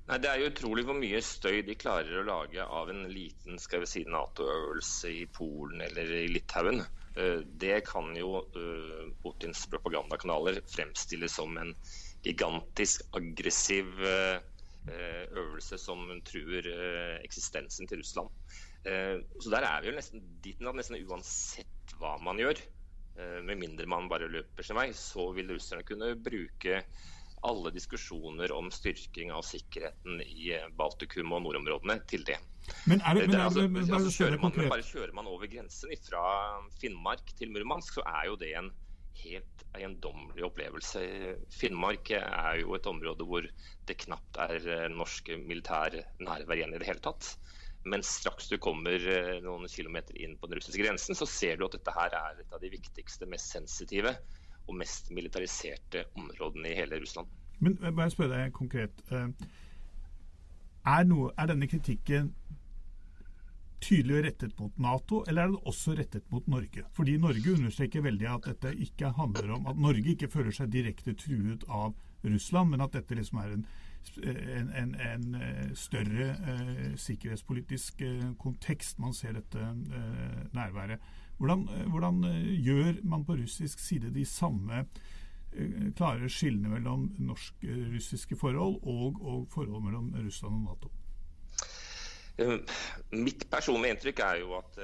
Nei, 0.10 0.18
Det 0.18 0.32
er 0.32 0.42
jo 0.42 0.50
utrolig 0.50 0.88
hvor 0.90 0.98
mye 0.98 1.22
støy 1.22 1.62
de 1.62 1.78
klarer 1.78 2.20
å 2.20 2.26
lage 2.26 2.66
av 2.66 2.90
en 2.90 3.06
liten 3.14 3.62
skal 3.62 3.86
vi 3.86 3.94
si, 3.94 4.06
Nato-øvelse 4.10 5.14
i 5.14 5.24
Polen 5.30 5.86
eller 5.86 6.10
i 6.24 6.26
Litauen. 6.34 6.82
Eh, 7.16 7.40
det 7.46 7.84
kan 7.86 8.16
jo 8.18 8.40
eh, 8.58 9.06
Putins 9.22 9.68
propagandakanaler 9.70 10.62
fremstille 10.66 11.30
som 11.30 11.58
en 11.62 11.74
gigantisk 12.26 13.04
aggressiv 13.14 14.02
eh, 14.02 14.40
øvelse 15.38 15.78
som 15.80 16.10
truer 16.28 16.66
eksistensen 17.24 17.88
til 17.88 18.02
Russland. 18.02 18.28
Så 18.84 19.48
der 19.48 19.64
er 19.64 19.78
vi 19.80 19.88
jo 19.88 19.94
nesten 19.96 20.26
dit 20.44 20.60
at 20.60 20.76
nesten 20.76 20.98
uansett 21.08 21.94
hva 22.02 22.18
man 22.20 22.42
gjør, 22.42 22.60
med 23.48 23.62
mindre 23.62 23.88
man 23.88 24.10
bare 24.12 24.28
løper 24.28 24.68
sin 24.68 24.76
vei, 24.76 24.90
så 24.92 25.30
vil 25.38 25.54
russerne 25.56 25.86
kunne 25.88 26.10
bruke 26.20 26.82
alle 27.44 27.72
diskusjoner 27.76 28.52
om 28.56 28.70
styrking 28.72 29.32
av 29.36 29.44
sikkerheten 29.48 30.22
i 30.24 30.54
Baltikum 30.80 31.34
og 31.36 31.44
nordområdene 31.46 32.00
til 32.10 32.24
det. 32.28 32.40
Men 32.88 33.04
er 33.04 33.18
det, 33.18 33.28
men 33.28 33.40
er 33.42 33.50
det, 33.52 33.66
men, 33.72 33.90
altså, 33.92 34.12
kjører 34.16 34.40
man, 34.40 34.56
bare 34.72 34.86
kjører 34.88 35.14
man 35.16 35.28
over 35.28 35.50
grensen 35.52 35.92
fra 36.06 36.24
Finnmark 36.80 37.34
til 37.40 37.52
Murmansk, 37.52 38.00
så 38.00 38.06
er 38.08 38.30
jo 38.30 38.38
det 38.40 38.54
en 38.60 38.72
helt 39.24 39.66
eiendommelig 39.78 40.46
opplevelse. 40.48 41.02
Finnmark 41.54 42.14
er 42.18 42.62
jo 42.62 42.76
et 42.78 42.88
område 42.90 43.28
hvor 43.28 43.46
det 43.88 44.00
knapt 44.06 44.40
er 44.46 44.56
eh, 44.64 44.88
norsk 44.94 45.34
militær 45.44 45.98
nærvær 46.24 46.60
igjen 46.60 46.76
i 46.76 46.82
det 46.82 46.90
hele 46.90 47.04
tatt. 47.04 47.34
Men 47.84 48.06
straks 48.08 48.48
du 48.48 48.56
kommer 48.64 48.96
eh, 48.96 49.42
noen 49.44 49.68
kilometer 49.72 50.16
inn 50.24 50.38
på 50.40 50.48
den 50.48 50.62
russiske 50.62 50.84
grensen, 50.84 51.18
så 51.20 51.28
ser 51.28 51.60
du 51.60 51.68
at 51.68 51.76
dette 51.76 51.96
her 51.96 52.16
er 52.16 52.40
et 52.44 52.56
av 52.56 52.64
de 52.64 52.72
viktigste, 52.72 53.28
mest 53.30 53.52
sensitive 53.52 54.16
og 54.68 54.78
mest 54.80 55.12
militariserte 55.12 56.06
områdene 56.16 56.72
i 56.72 56.78
hele 56.78 57.02
Russland. 57.02 57.28
Men 57.60 57.78
eh, 57.82 57.94
bare 57.94 58.14
spørre 58.14 58.38
deg 58.38 58.56
konkret. 58.56 59.04
Er, 60.84 61.04
noe, 61.08 61.32
er 61.40 61.48
denne 61.48 61.68
kritikken 61.72 62.34
tydelig 63.84 64.24
rettet 64.26 64.60
mot 64.60 64.78
Nato, 64.80 65.24
eller 65.28 65.44
er 65.44 65.52
den 65.52 65.70
også 65.70 65.96
rettet 65.98 66.28
mot 66.32 66.48
Norge? 66.48 66.86
Fordi 66.96 67.18
Norge 67.18 67.54
understreker 67.54 68.04
veldig 68.06 68.28
at 68.32 68.50
dette 68.52 68.74
ikke 68.86 69.12
handler 69.18 69.56
om 69.58 69.68
at 69.72 69.80
Norge 69.80 70.16
ikke 70.16 70.32
føler 70.32 70.56
seg 70.56 70.72
direkte 70.74 71.16
truet 71.20 71.66
av 71.68 71.94
Russland, 72.24 72.72
men 72.72 72.84
at 72.84 72.96
dette 72.96 73.16
liksom 73.20 73.42
er 73.44 73.56
en, 73.58 73.66
en, 74.24 74.70
en, 74.80 74.94
en 75.10 75.36
eh, 75.40 75.74
større 75.80 76.30
eh, 76.54 76.94
sikkerhetspolitisk 77.00 78.04
eh, 78.08 78.30
kontekst 78.40 79.00
man 79.04 79.16
ser 79.16 79.36
dette 79.40 79.60
eh, 79.60 80.40
nærværet. 80.56 81.04
Hvordan, 81.38 81.68
eh, 81.70 81.88
hvordan, 81.90 82.24
gjør 82.64 83.00
man 83.04 83.26
på 83.26 83.38
russisk 83.42 83.80
side 83.80 84.14
de 84.14 84.26
samme 84.26 84.86
klare 85.94 86.30
skillene 86.34 86.72
mellom 86.72 87.06
norsk-russiske 87.22 88.38
forhold 88.42 88.80
og, 88.90 89.20
og 89.22 89.44
forhold 89.54 89.84
mellom 89.86 90.08
Russland 90.18 90.56
og 90.56 90.64
Nato? 90.66 90.90
Eh, 92.42 92.56
mitt 93.20 93.46
personlige 93.52 93.94
inntrykk 93.94 94.24
er 94.26 94.40
jo 94.42 94.56
at 94.58 94.80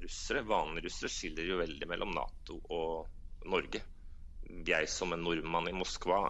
russere, 0.00 0.46
vanlige 0.48 0.88
russere 0.88 1.12
skiller 1.12 1.50
jo 1.50 1.60
veldig 1.60 1.88
mellom 1.90 2.14
Nato 2.16 2.56
og 2.72 3.44
Norge. 3.52 3.82
Jeg 4.66 4.88
som 4.88 5.12
en 5.12 5.22
nordmann 5.22 5.68
i 5.68 5.76
Moskva 5.76 6.22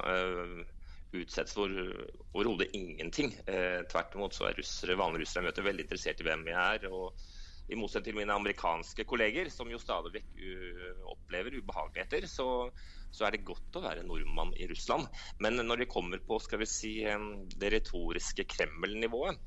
utsettes 1.15 1.55
for 1.55 1.71
overhodet 1.71 2.73
ingenting. 2.77 3.31
Tvert 3.91 4.17
imot 4.19 4.35
så 4.37 4.51
er 4.51 4.59
russere, 4.59 4.99
vanlige 4.99 5.25
russere 5.25 5.45
jeg 5.45 5.53
møter 5.53 5.67
veldig 5.71 5.87
interessert 5.87 6.21
i 6.21 6.27
hvem 6.27 6.51
jeg 6.51 6.59
er. 6.59 6.91
og 6.91 7.15
i 7.71 7.79
motsetning 7.79 8.11
til 8.11 8.19
mine 8.21 8.35
amerikanske 8.35 9.07
kolleger, 9.09 9.51
som 9.55 9.71
jo 9.71 9.79
stadig 9.81 10.13
vekk 10.17 10.41
opplever 11.13 11.59
ubehageligheter, 11.61 12.27
så, 12.31 12.49
så, 13.11 13.27
er 13.27 13.37
det 13.37 13.47
godt 13.47 13.79
å 13.79 13.85
være 13.85 14.07
nordmann 14.07 14.51
i 14.59 14.67
Russland. 14.71 15.07
Men 15.39 15.63
når 15.63 15.85
det 15.85 15.93
kommer 15.93 16.23
på 16.27 16.41
skal 16.43 16.65
vi 16.65 16.69
si, 16.71 16.95
det 17.57 17.73
retoriske 17.77 18.49
Kreml-nivået, 18.51 19.39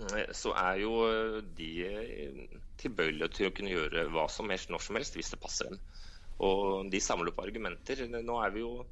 Eh, 0.00 0.30
så 0.32 0.54
er 0.56 0.78
jo 0.80 0.92
de 1.56 1.70
eh, 1.84 2.60
tilbøyelige 2.80 3.32
til 3.36 3.50
å 3.50 3.54
kunne 3.56 3.74
gjøre 3.74 4.06
hva 4.14 4.24
som 4.32 4.48
helst 4.52 4.72
når 4.72 4.84
som 4.86 4.98
helst 4.98 5.18
hvis 5.18 5.32
det 5.34 5.40
passer 5.42 5.68
dem. 5.68 5.80
Og 6.42 6.88
de 6.90 7.00
samler 7.02 7.30
opp 7.30 7.42
argumenter. 7.44 8.06
Nå 8.08 8.38
er 8.42 8.54
vi 8.54 8.64
jo 8.64 8.86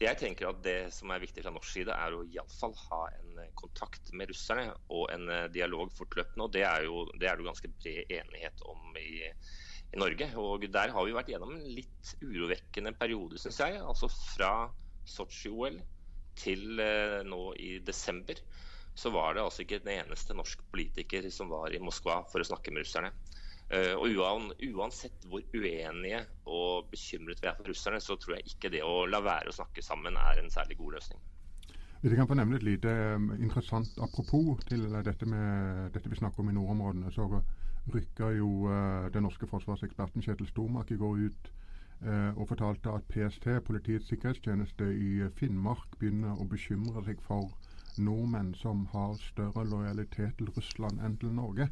jeg 0.00 0.16
tenker 0.20 0.48
at 0.48 0.62
Det 0.64 0.78
som 0.96 1.12
er 1.12 1.22
viktig 1.22 1.44
fra 1.44 1.52
norsk 1.52 1.74
side, 1.74 1.92
er 1.92 2.16
å 2.16 2.24
iallfall 2.24 2.74
ha 2.86 3.00
en 3.18 3.40
kontakt 3.58 4.12
med 4.16 4.30
russerne 4.32 4.70
og 4.88 5.10
en 5.12 5.28
dialog 5.52 5.92
fortløpende. 5.96 6.46
og 6.46 6.54
Det 6.54 6.64
er 6.64 6.86
jo 6.88 7.04
det 7.20 7.28
er 7.28 7.36
det 7.36 7.48
ganske 7.50 7.72
bred 7.76 8.14
enighet 8.20 8.64
om 8.72 8.96
i, 8.96 9.28
i, 9.28 10.00
Norge. 10.00 10.30
og 10.40 10.64
Der 10.72 10.94
har 10.96 11.06
vi 11.06 11.16
vært 11.16 11.32
gjennom 11.34 11.54
en 11.56 11.68
litt 11.76 12.14
urovekkende 12.22 12.94
periode, 12.96 13.40
syns 13.42 13.60
jeg. 13.60 13.80
Altså 13.84 14.08
fra 14.08 14.54
Sotsji-OL 15.04 15.80
til 16.40 16.80
nå 17.26 17.44
i 17.60 17.76
desember 17.84 18.40
så 19.00 19.10
var 19.14 19.34
det 19.34 19.44
altså 19.44 19.64
ikke 19.64 19.80
en 19.80 19.92
eneste 19.94 20.34
norsk 20.36 20.62
politiker 20.70 21.28
som 21.32 21.50
var 21.52 21.72
i 21.74 21.80
Moskva 21.82 22.20
for 22.30 22.42
å 22.42 22.48
snakke 22.48 22.72
med 22.74 22.84
russerne. 22.84 23.12
Eh, 23.70 23.94
og 23.94 24.10
Uansett 24.74 25.26
hvor 25.30 25.44
uenige 25.54 26.24
og 26.50 26.69
bekymret 26.90 27.42
vi 27.42 27.48
er 27.50 27.56
for 27.58 27.68
russerne, 27.68 28.00
så 28.00 28.16
tror 28.16 28.36
jeg 28.36 28.52
ikke 28.52 28.70
det 28.72 28.82
å 28.86 29.04
la 29.10 29.20
være 29.24 29.52
å 29.52 29.56
snakke 29.56 29.82
sammen 29.84 30.16
er 30.16 30.40
en 30.40 30.50
særlig 30.52 30.78
god 30.80 30.98
løsning. 30.98 31.20
Hvis 32.00 32.14
jeg 32.14 32.16
kan 32.16 32.28
få 32.28 32.36
nevne 32.38 32.56
et 32.56 32.64
lite 32.64 32.92
um, 33.14 33.32
interessant 33.36 33.98
apropos 34.00 34.62
til 34.68 34.86
dette, 35.04 35.26
med, 35.28 35.90
dette 35.92 36.08
vi 36.08 36.16
snakker 36.16 36.40
om 36.40 36.48
i 36.48 36.54
nordområdene, 36.56 37.12
så 37.12 37.26
rykka 37.92 38.30
jo 38.38 38.48
uh, 38.72 39.10
den 39.12 39.26
norske 39.28 39.46
forsvarseksperten 39.46 40.24
Kjetil 40.24 40.48
Stormark 40.48 40.90
i 40.90 40.96
går 40.96 41.18
ut 41.26 41.50
uh, 42.06 42.32
og 42.38 42.48
fortalte 42.48 42.94
at 42.96 43.04
PST, 43.12 43.50
Politiets 43.66 44.08
sikkerhetstjeneste 44.08 44.88
i 44.96 45.10
Finnmark, 45.36 45.98
begynner 46.00 46.40
å 46.40 46.48
bekymre 46.48 47.04
seg 47.04 47.20
for 47.26 47.52
nordmenn 48.00 48.54
som 48.56 48.86
har 48.94 49.18
større 49.20 49.66
lojalitet 49.68 50.38
til 50.38 50.48
Russland 50.56 51.04
enn 51.04 51.20
til 51.20 51.36
Norge. 51.36 51.68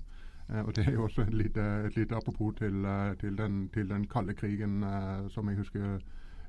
Eh, 0.50 0.60
og 0.60 0.76
Det 0.76 0.86
er 0.86 0.92
jo 0.92 1.04
også 1.04 1.22
et 1.22 1.34
lite, 1.34 1.60
et 1.86 1.96
lite 1.96 2.16
apropos 2.16 2.54
til, 2.58 2.84
eh, 2.84 3.16
til, 3.20 3.38
den, 3.38 3.68
til, 3.74 3.88
den, 3.88 4.06
kalde 4.06 4.34
krigen, 4.34 4.82
eh, 4.82 5.28
som 5.30 5.48
jeg 5.48 5.56
husker 5.56 5.98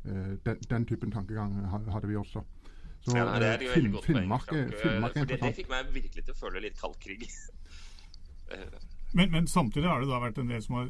eh, 0.06 0.32
den, 0.46 0.58
den, 0.70 0.86
typen 0.86 1.12
tankegang 1.12 1.68
hadde 1.70 2.08
vi 2.08 2.16
også. 2.16 2.42
Så 3.02 3.18
ja, 3.18 3.26
det 3.40 3.48
er 3.48 3.64
jo 3.64 3.72
Finn, 3.74 3.92
godt 3.92 4.06
Finnmark, 4.06 4.48
poeng, 4.50 4.74
Finnmark 4.84 5.16
er 5.16 5.22
interessant. 5.22 5.30
Det, 5.30 5.42
det 5.42 5.56
fikk 5.56 5.70
meg 5.70 5.94
virkelig 5.94 6.24
til 6.24 6.34
å 6.36 6.40
føle 6.40 6.64
litt 6.64 6.80
kald 6.82 7.00
krig. 7.00 7.28
Men, 9.12 9.32
men, 9.32 9.48
samtidig 9.48 9.90
har 9.90 10.04
det 10.04 10.10
da 10.10 10.20
vært 10.22 10.38
en 10.38 10.52
del 10.52 10.62
som 10.62 10.76
har 10.78 10.90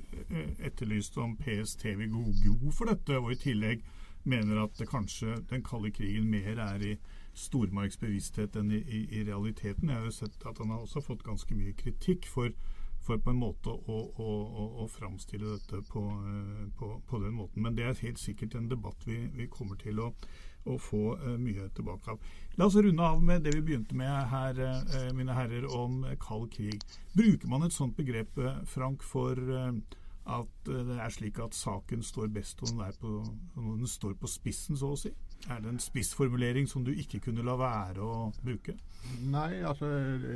etterlyst 0.68 1.16
om 1.24 1.38
PST 1.39 1.86
vil 1.86 2.10
gå 2.12 2.24
god 2.44 2.74
for 2.75 2.92
dette, 2.92 3.16
og 3.16 3.32
i 3.32 3.38
tillegg 3.39 3.86
mener 4.28 4.60
at 4.63 4.82
kanskje 4.89 5.38
den 5.50 5.63
kalde 5.63 5.92
krigen 5.96 6.28
mer 6.28 6.60
er 6.60 6.84
i 6.84 6.98
stormarksbevissthet 7.40 8.57
enn 8.60 8.72
i, 8.72 8.81
i, 8.83 9.00
i, 9.20 9.24
realiteten. 9.27 9.90
Jeg 9.90 10.01
har 10.01 10.10
jo 10.10 10.16
sett 10.16 10.46
at 10.50 10.60
han 10.60 10.74
har 10.74 10.83
også 10.83 11.03
fått 11.05 11.24
ganske 11.24 11.55
mye 11.55 11.75
kritikk 11.79 12.27
for, 12.27 12.51
for 13.05 13.22
på 13.24 13.31
en 13.33 13.40
måte 13.42 13.72
å, 13.72 13.98
å, 13.98 14.27
å, 14.27 14.66
å 14.83 14.88
framstille 14.92 15.55
dette 15.55 15.81
på, 15.90 16.03
eh, 16.03 16.68
på, 16.77 16.92
på, 17.07 17.22
den 17.24 17.38
måten. 17.38 17.64
Men 17.64 17.77
det 17.77 17.88
er 17.88 18.03
helt 18.03 18.22
sikkert 18.22 18.55
en 18.55 18.70
debatt 18.72 19.07
vi, 19.07 19.24
vi 19.35 19.48
kommer 19.51 19.79
til 19.81 20.01
å, 20.03 20.12
å 20.70 20.75
få 20.81 21.03
uh, 21.18 21.35
mye 21.40 21.70
tilbake 21.75 22.14
av. 22.14 22.33
La 22.59 22.68
oss 22.68 22.75
runde 22.75 23.05
av 23.05 23.24
med 23.24 23.46
det 23.48 23.55
vi 23.55 23.64
begynte 23.66 23.98
med 23.98 24.12
her, 24.33 24.59
uh, 24.59 25.07
mine 25.16 25.33
herrer, 25.38 25.66
om 25.74 26.03
kald 26.22 26.51
krig. 26.53 26.83
Bruker 27.16 27.50
man 27.50 27.66
et 27.66 27.75
sånt 27.75 27.98
begrep, 27.98 28.38
Frank, 28.70 29.05
for 29.05 29.40
at 30.29 30.70
det 30.70 30.98
er 31.00 31.09
slik 31.13 31.39
at 31.44 31.55
saken 31.57 32.03
står 32.05 32.29
best 32.33 32.61
når 32.61 32.96
den, 33.01 33.87
står 33.87 34.13
på 34.20 34.29
spissen, 34.29 34.77
så 34.77 34.94
å 34.94 35.00
si? 35.00 35.11
Er 35.50 35.61
det 35.63 35.72
en 35.72 35.79
spissformulering 35.79 36.68
som 36.68 36.83
du 36.85 36.92
ikke 36.92 37.22
kunne 37.29 37.46
la 37.48 37.55
være 37.59 38.03
å 38.03 38.29
bruke? 38.44 38.75
Nei, 39.31 39.61
altså 39.63 39.87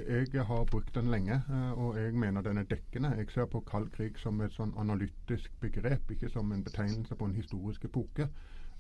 jeg 0.08 0.46
har 0.48 0.66
brukt 0.72 0.96
den 0.96 1.12
lenge, 1.12 1.42
eh, 1.44 1.72
og 1.76 2.00
jeg 2.00 2.16
mener 2.16 2.42
den 2.42 2.62
er 2.62 2.70
dekkende. 2.70 3.14
Jeg 3.20 3.32
ser 3.34 3.50
på 3.52 3.62
kald 3.68 3.92
krig 3.96 4.18
som 4.22 4.40
et 4.42 4.56
sånn 4.56 4.74
analytisk 4.80 5.52
begrep, 5.62 6.16
ikke 6.16 6.32
som 6.32 6.52
en 6.52 6.64
betegnelse 6.64 7.20
på 7.20 7.28
en 7.28 7.36
historisk 7.36 7.86
epoke. 7.92 8.30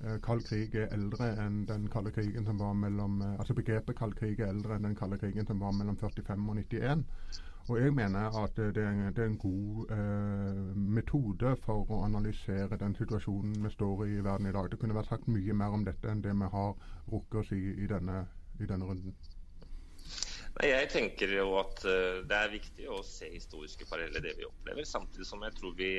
Eh, 0.03 0.17
kald 0.23 0.43
krig 0.47 0.75
er 0.75 0.91
eldre 0.91 1.29
enn 1.43 1.63
den 1.69 1.85
kalde 1.91 2.11
krigen 2.11 2.47
som 2.47 2.59
var 2.59 2.73
mellom 2.75 3.21
eh, 3.21 3.35
Altså 3.39 3.55
begrepet 3.55 3.95
kald 3.95 4.15
krig 4.19 4.41
er 4.41 4.49
eldre 4.51 4.75
enn 4.75 4.87
den 4.89 4.97
kalde 4.99 5.19
krigen 5.21 5.47
som 5.47 5.61
var 5.63 5.75
mellom 5.77 5.97
45 5.99 6.49
og 6.49 6.57
91. 6.59 7.05
Og 7.71 7.77
jeg 7.79 7.93
mener 7.95 8.35
at 8.43 8.57
det 8.57 8.83
er 8.83 8.89
en, 8.89 9.05
det 9.15 9.23
er 9.23 9.29
en 9.29 9.37
god 9.39 9.91
eh, 9.95 10.57
metode 10.95 11.53
for 11.63 11.87
å 11.87 12.01
analysere 12.03 12.79
den 12.81 12.95
situasjonen 12.97 13.55
vi 13.63 13.71
står 13.71 14.03
i 14.03 14.17
i 14.17 14.25
verden 14.25 14.49
i 14.49 14.51
dag. 14.55 14.67
Det 14.71 14.79
kunne 14.81 14.97
vært 14.97 15.07
sagt 15.13 15.29
mye 15.31 15.55
mer 15.55 15.77
om 15.77 15.85
dette 15.87 16.11
enn 16.11 16.23
det 16.25 16.33
vi 16.41 16.49
har 16.57 16.73
rukket 17.13 17.39
å 17.39 17.45
si 17.47 17.61
i 17.85 17.87
denne, 17.87 18.25
i 18.59 18.67
denne 18.67 18.89
runden. 18.89 19.15
Jeg 20.61 20.91
tenker 20.91 21.31
jo 21.33 21.55
at 21.61 21.79
uh, 21.87 22.19
det 22.27 22.37
er 22.37 22.51
viktig 22.51 22.89
å 22.91 22.99
se 23.07 23.31
historiske 23.31 23.87
paralleller 23.89 24.27
det 24.27 24.35
vi 24.37 24.45
opplever. 24.45 24.83
Samtidig 24.85 25.25
som 25.25 25.41
jeg 25.47 25.55
tror 25.57 25.73
vi 25.79 25.93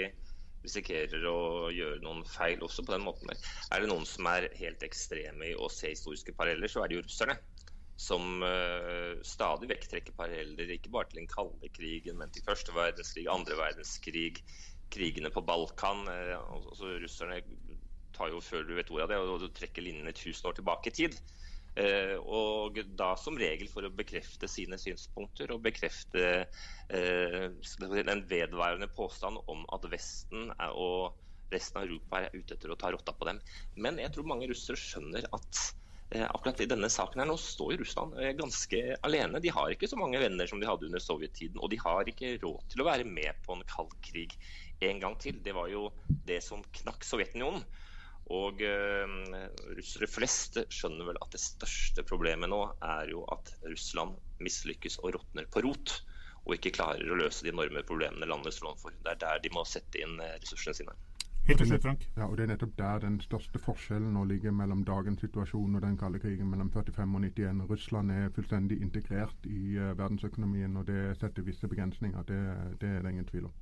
risikerer 0.65 1.25
å 1.29 1.73
gjøre 1.73 2.05
noen 2.05 2.23
feil 2.29 2.61
også 2.65 2.85
på 2.85 2.93
den 2.93 3.09
måten. 3.09 3.33
Er 3.73 3.81
det 3.81 3.89
noen 3.89 4.05
som 4.09 4.29
er 4.31 4.51
helt 4.61 4.85
ekstreme 4.85 5.49
i 5.49 5.57
å 5.57 5.73
se 5.73 5.97
historiske 5.97 6.37
paralleller, 6.37 6.71
så 6.71 6.85
er 6.85 6.93
det 6.93 7.01
jo 7.01 7.09
russerne 7.09 7.41
som 7.97 8.43
uh, 8.43 9.15
stadig 9.27 9.69
vekk 9.71 9.89
trekker 9.91 10.17
paralleller 10.19 10.75
ikke 10.75 10.93
bare 10.95 11.11
til 11.11 11.23
den 11.23 11.31
kalde 11.31 11.71
krigen, 11.75 12.19
men 12.19 12.33
til 12.35 12.45
første 12.47 12.75
verdenskrig, 12.75 13.29
andre 13.31 13.59
verdenskrig, 13.59 14.35
krigene 14.95 15.31
på 15.35 15.45
Balkan. 15.47 16.05
Uh, 16.09 16.35
altså, 16.59 16.97
russerne 17.05 17.41
tar 18.15 18.31
jo 18.35 18.43
før 18.43 18.67
du 18.67 18.75
vet 18.79 18.91
ordet 18.91 19.07
av 19.07 19.15
det, 19.15 19.23
og, 19.23 19.47
og 19.47 19.57
trekker 19.57 19.87
linjene 19.87 20.15
tusen 20.17 20.51
år 20.51 20.59
tilbake 20.59 20.91
i 20.91 20.97
tid. 21.03 21.19
Uh, 21.75 22.17
og 22.23 22.79
da 22.99 23.13
som 23.19 23.39
regel 23.39 23.71
for 23.71 23.87
å 23.87 23.95
bekrefte 23.95 24.51
sine 24.51 24.79
synspunkter 24.79 25.51
og 25.51 25.65
bekrefte 25.65 26.45
en 26.95 28.27
vedvarende 28.31 28.87
påstand 28.95 29.41
om 29.51 29.65
at 29.75 29.87
Vesten 29.91 30.53
og 30.71 31.15
resten 31.55 31.81
av 31.81 31.89
Europa 31.89 32.21
er 32.21 32.35
ute 32.35 32.57
etter 32.57 32.73
å 32.73 32.79
ta 32.79 32.91
rotta 32.95 33.15
på 33.15 33.27
dem. 33.29 33.41
Men 33.79 33.99
jeg 34.03 34.15
tror 34.15 34.29
mange 34.31 34.49
russere 34.51 34.79
skjønner 34.81 35.27
at 35.35 35.65
akkurat 36.23 36.61
i 36.61 36.69
denne 36.71 36.89
saken 36.93 37.23
her 37.23 37.29
nå 37.29 37.35
står 37.41 37.79
Russland 37.81 38.19
eh, 38.21 38.35
ganske 38.39 38.81
alene. 39.07 39.41
De 39.43 39.53
har 39.55 39.73
ikke 39.73 39.89
så 39.91 39.99
mange 39.99 40.21
venner 40.23 40.47
som 40.51 40.61
de 40.61 40.69
hadde 40.69 40.87
under 40.87 41.03
sovjettiden. 41.03 41.59
Og 41.59 41.73
de 41.73 41.81
har 41.83 42.11
ikke 42.11 42.37
råd 42.43 42.69
til 42.71 42.85
å 42.85 42.87
være 42.89 43.09
med 43.09 43.41
på 43.47 43.57
en 43.57 43.65
kald 43.71 43.95
krig 44.05 44.37
en 44.85 45.03
gang 45.03 45.17
til. 45.21 45.41
Det 45.43 45.55
var 45.57 45.71
jo 45.73 45.89
det 46.29 46.41
som 46.45 46.63
knakk 46.81 47.07
Sovjetunionen. 47.07 47.65
Og 48.33 48.63
uh, 48.65 49.41
russere 49.77 50.09
flest 50.09 50.57
skjønner 50.73 51.11
vel 51.11 51.19
at 51.21 51.35
det 51.35 51.43
største 51.43 52.07
problemet 52.09 52.49
nå 52.49 52.63
er 52.81 53.11
jo 53.13 53.27
at 53.35 53.53
Russland 53.67 54.17
mislykkes 54.41 54.97
og 55.03 55.19
råtner 55.19 55.51
på 55.53 55.61
rot. 55.67 55.99
Og 56.45 56.57
ikke 56.57 56.73
klarer 56.79 57.11
å 57.11 57.19
løse 57.21 57.45
de 57.45 57.53
enorme 57.53 57.85
problemene 57.85 58.29
landet 58.29 58.57
står 58.57 58.71
overfor. 58.73 58.97
Det 58.97 59.13
er 59.13 59.21
der 59.27 59.45
de 59.45 59.53
må 59.53 59.67
sette 59.69 60.01
inn 60.01 60.17
ressursene 60.21 60.77
sine. 60.81 60.97
Helt 61.45 61.59
til 61.59 61.69
slutt, 61.69 61.83
Frank. 61.83 62.05
Ja, 62.17 62.25
og 62.25 62.37
Det 62.39 62.45
er 62.45 62.49
nettopp 62.55 62.71
der 62.79 63.03
den 63.03 63.19
største 63.21 63.61
forskjellen 63.61 64.15
nå 64.17 64.23
ligger 64.25 64.53
mellom 64.57 64.85
dagens 64.85 65.21
situasjon 65.21 65.75
og 65.77 65.83
den 65.83 65.99
kalde 66.01 66.19
krigen 66.19 66.49
mellom 66.49 66.71
45 66.73 67.05
og 67.05 67.21
91. 67.21 67.61
Russland 67.71 68.11
er 68.11 68.31
fullstendig 68.33 68.81
integrert 68.81 69.45
i 69.45 69.77
uh, 69.77 69.91
verdensøkonomien, 69.99 70.77
og 70.77 70.87
det 70.87 71.19
setter 71.21 71.45
visse 71.45 71.69
begrensninger. 71.69 72.23
Det, 72.23 72.41
det, 72.81 72.89
er 72.89 73.03
det 73.03 73.11
ingen 73.11 73.29
tvil 73.29 73.45
om. 73.51 73.53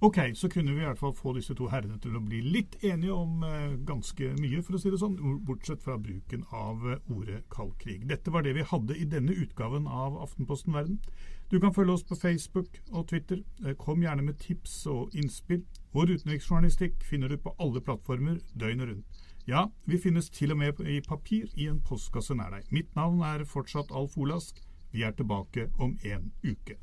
Ok, 0.00 0.18
så 0.34 0.48
kunne 0.48 0.72
vi 0.72 0.80
i 0.80 0.84
hvert 0.86 0.98
fall 0.98 1.14
få 1.14 1.32
disse 1.34 1.56
to 1.58 1.66
herrene 1.72 1.96
til 1.98 2.14
å 2.14 2.20
bli 2.22 2.38
litt 2.54 2.76
enige 2.86 3.16
om 3.18 3.40
eh, 3.42 3.72
ganske 3.82 4.28
mye, 4.38 4.60
for 4.62 4.76
å 4.76 4.78
si 4.78 4.92
det 4.94 5.00
sånn, 5.00 5.16
bortsett 5.42 5.82
fra 5.82 5.96
bruken 5.98 6.44
av 6.54 6.84
eh, 6.86 7.00
ordet 7.10 7.40
kald 7.50 7.72
krig. 7.82 8.04
Dette 8.06 8.30
var 8.30 8.46
det 8.46 8.52
vi 8.54 8.66
hadde 8.70 8.94
i 8.94 9.08
denne 9.10 9.34
utgaven 9.34 9.88
av 9.90 10.20
Aftenposten 10.22 10.76
Verden. 10.78 11.00
Du 11.50 11.58
kan 11.58 11.74
følge 11.74 11.96
oss 11.96 12.06
på 12.06 12.14
Facebook 12.14 12.78
og 12.92 13.08
Twitter. 13.10 13.42
Eh, 13.64 13.74
kom 13.74 14.06
gjerne 14.06 14.22
med 14.22 14.38
tips 14.38 14.84
og 14.86 15.18
innspill. 15.18 15.64
Vår 15.90 16.14
utenriksjournalistikk 16.14 17.02
finner 17.02 17.34
du 17.34 17.40
på 17.42 17.56
alle 17.58 17.82
plattformer 17.82 18.38
døgnet 18.54 18.92
rundt. 18.92 19.26
Ja, 19.50 19.66
vi 19.82 19.98
finnes 19.98 20.30
til 20.30 20.54
og 20.54 20.62
med 20.62 20.78
i 20.86 21.00
papir 21.02 21.50
i 21.58 21.66
en 21.66 21.82
postkasse 21.82 22.38
nær 22.38 22.54
deg. 22.54 22.70
Mitt 22.70 22.94
navn 22.94 23.18
er 23.26 23.48
fortsatt 23.50 23.90
Alf 23.90 24.14
Olask. 24.14 24.62
Vi 24.94 25.02
er 25.02 25.18
tilbake 25.18 25.72
om 25.74 25.98
en 26.06 26.30
uke. 26.46 26.78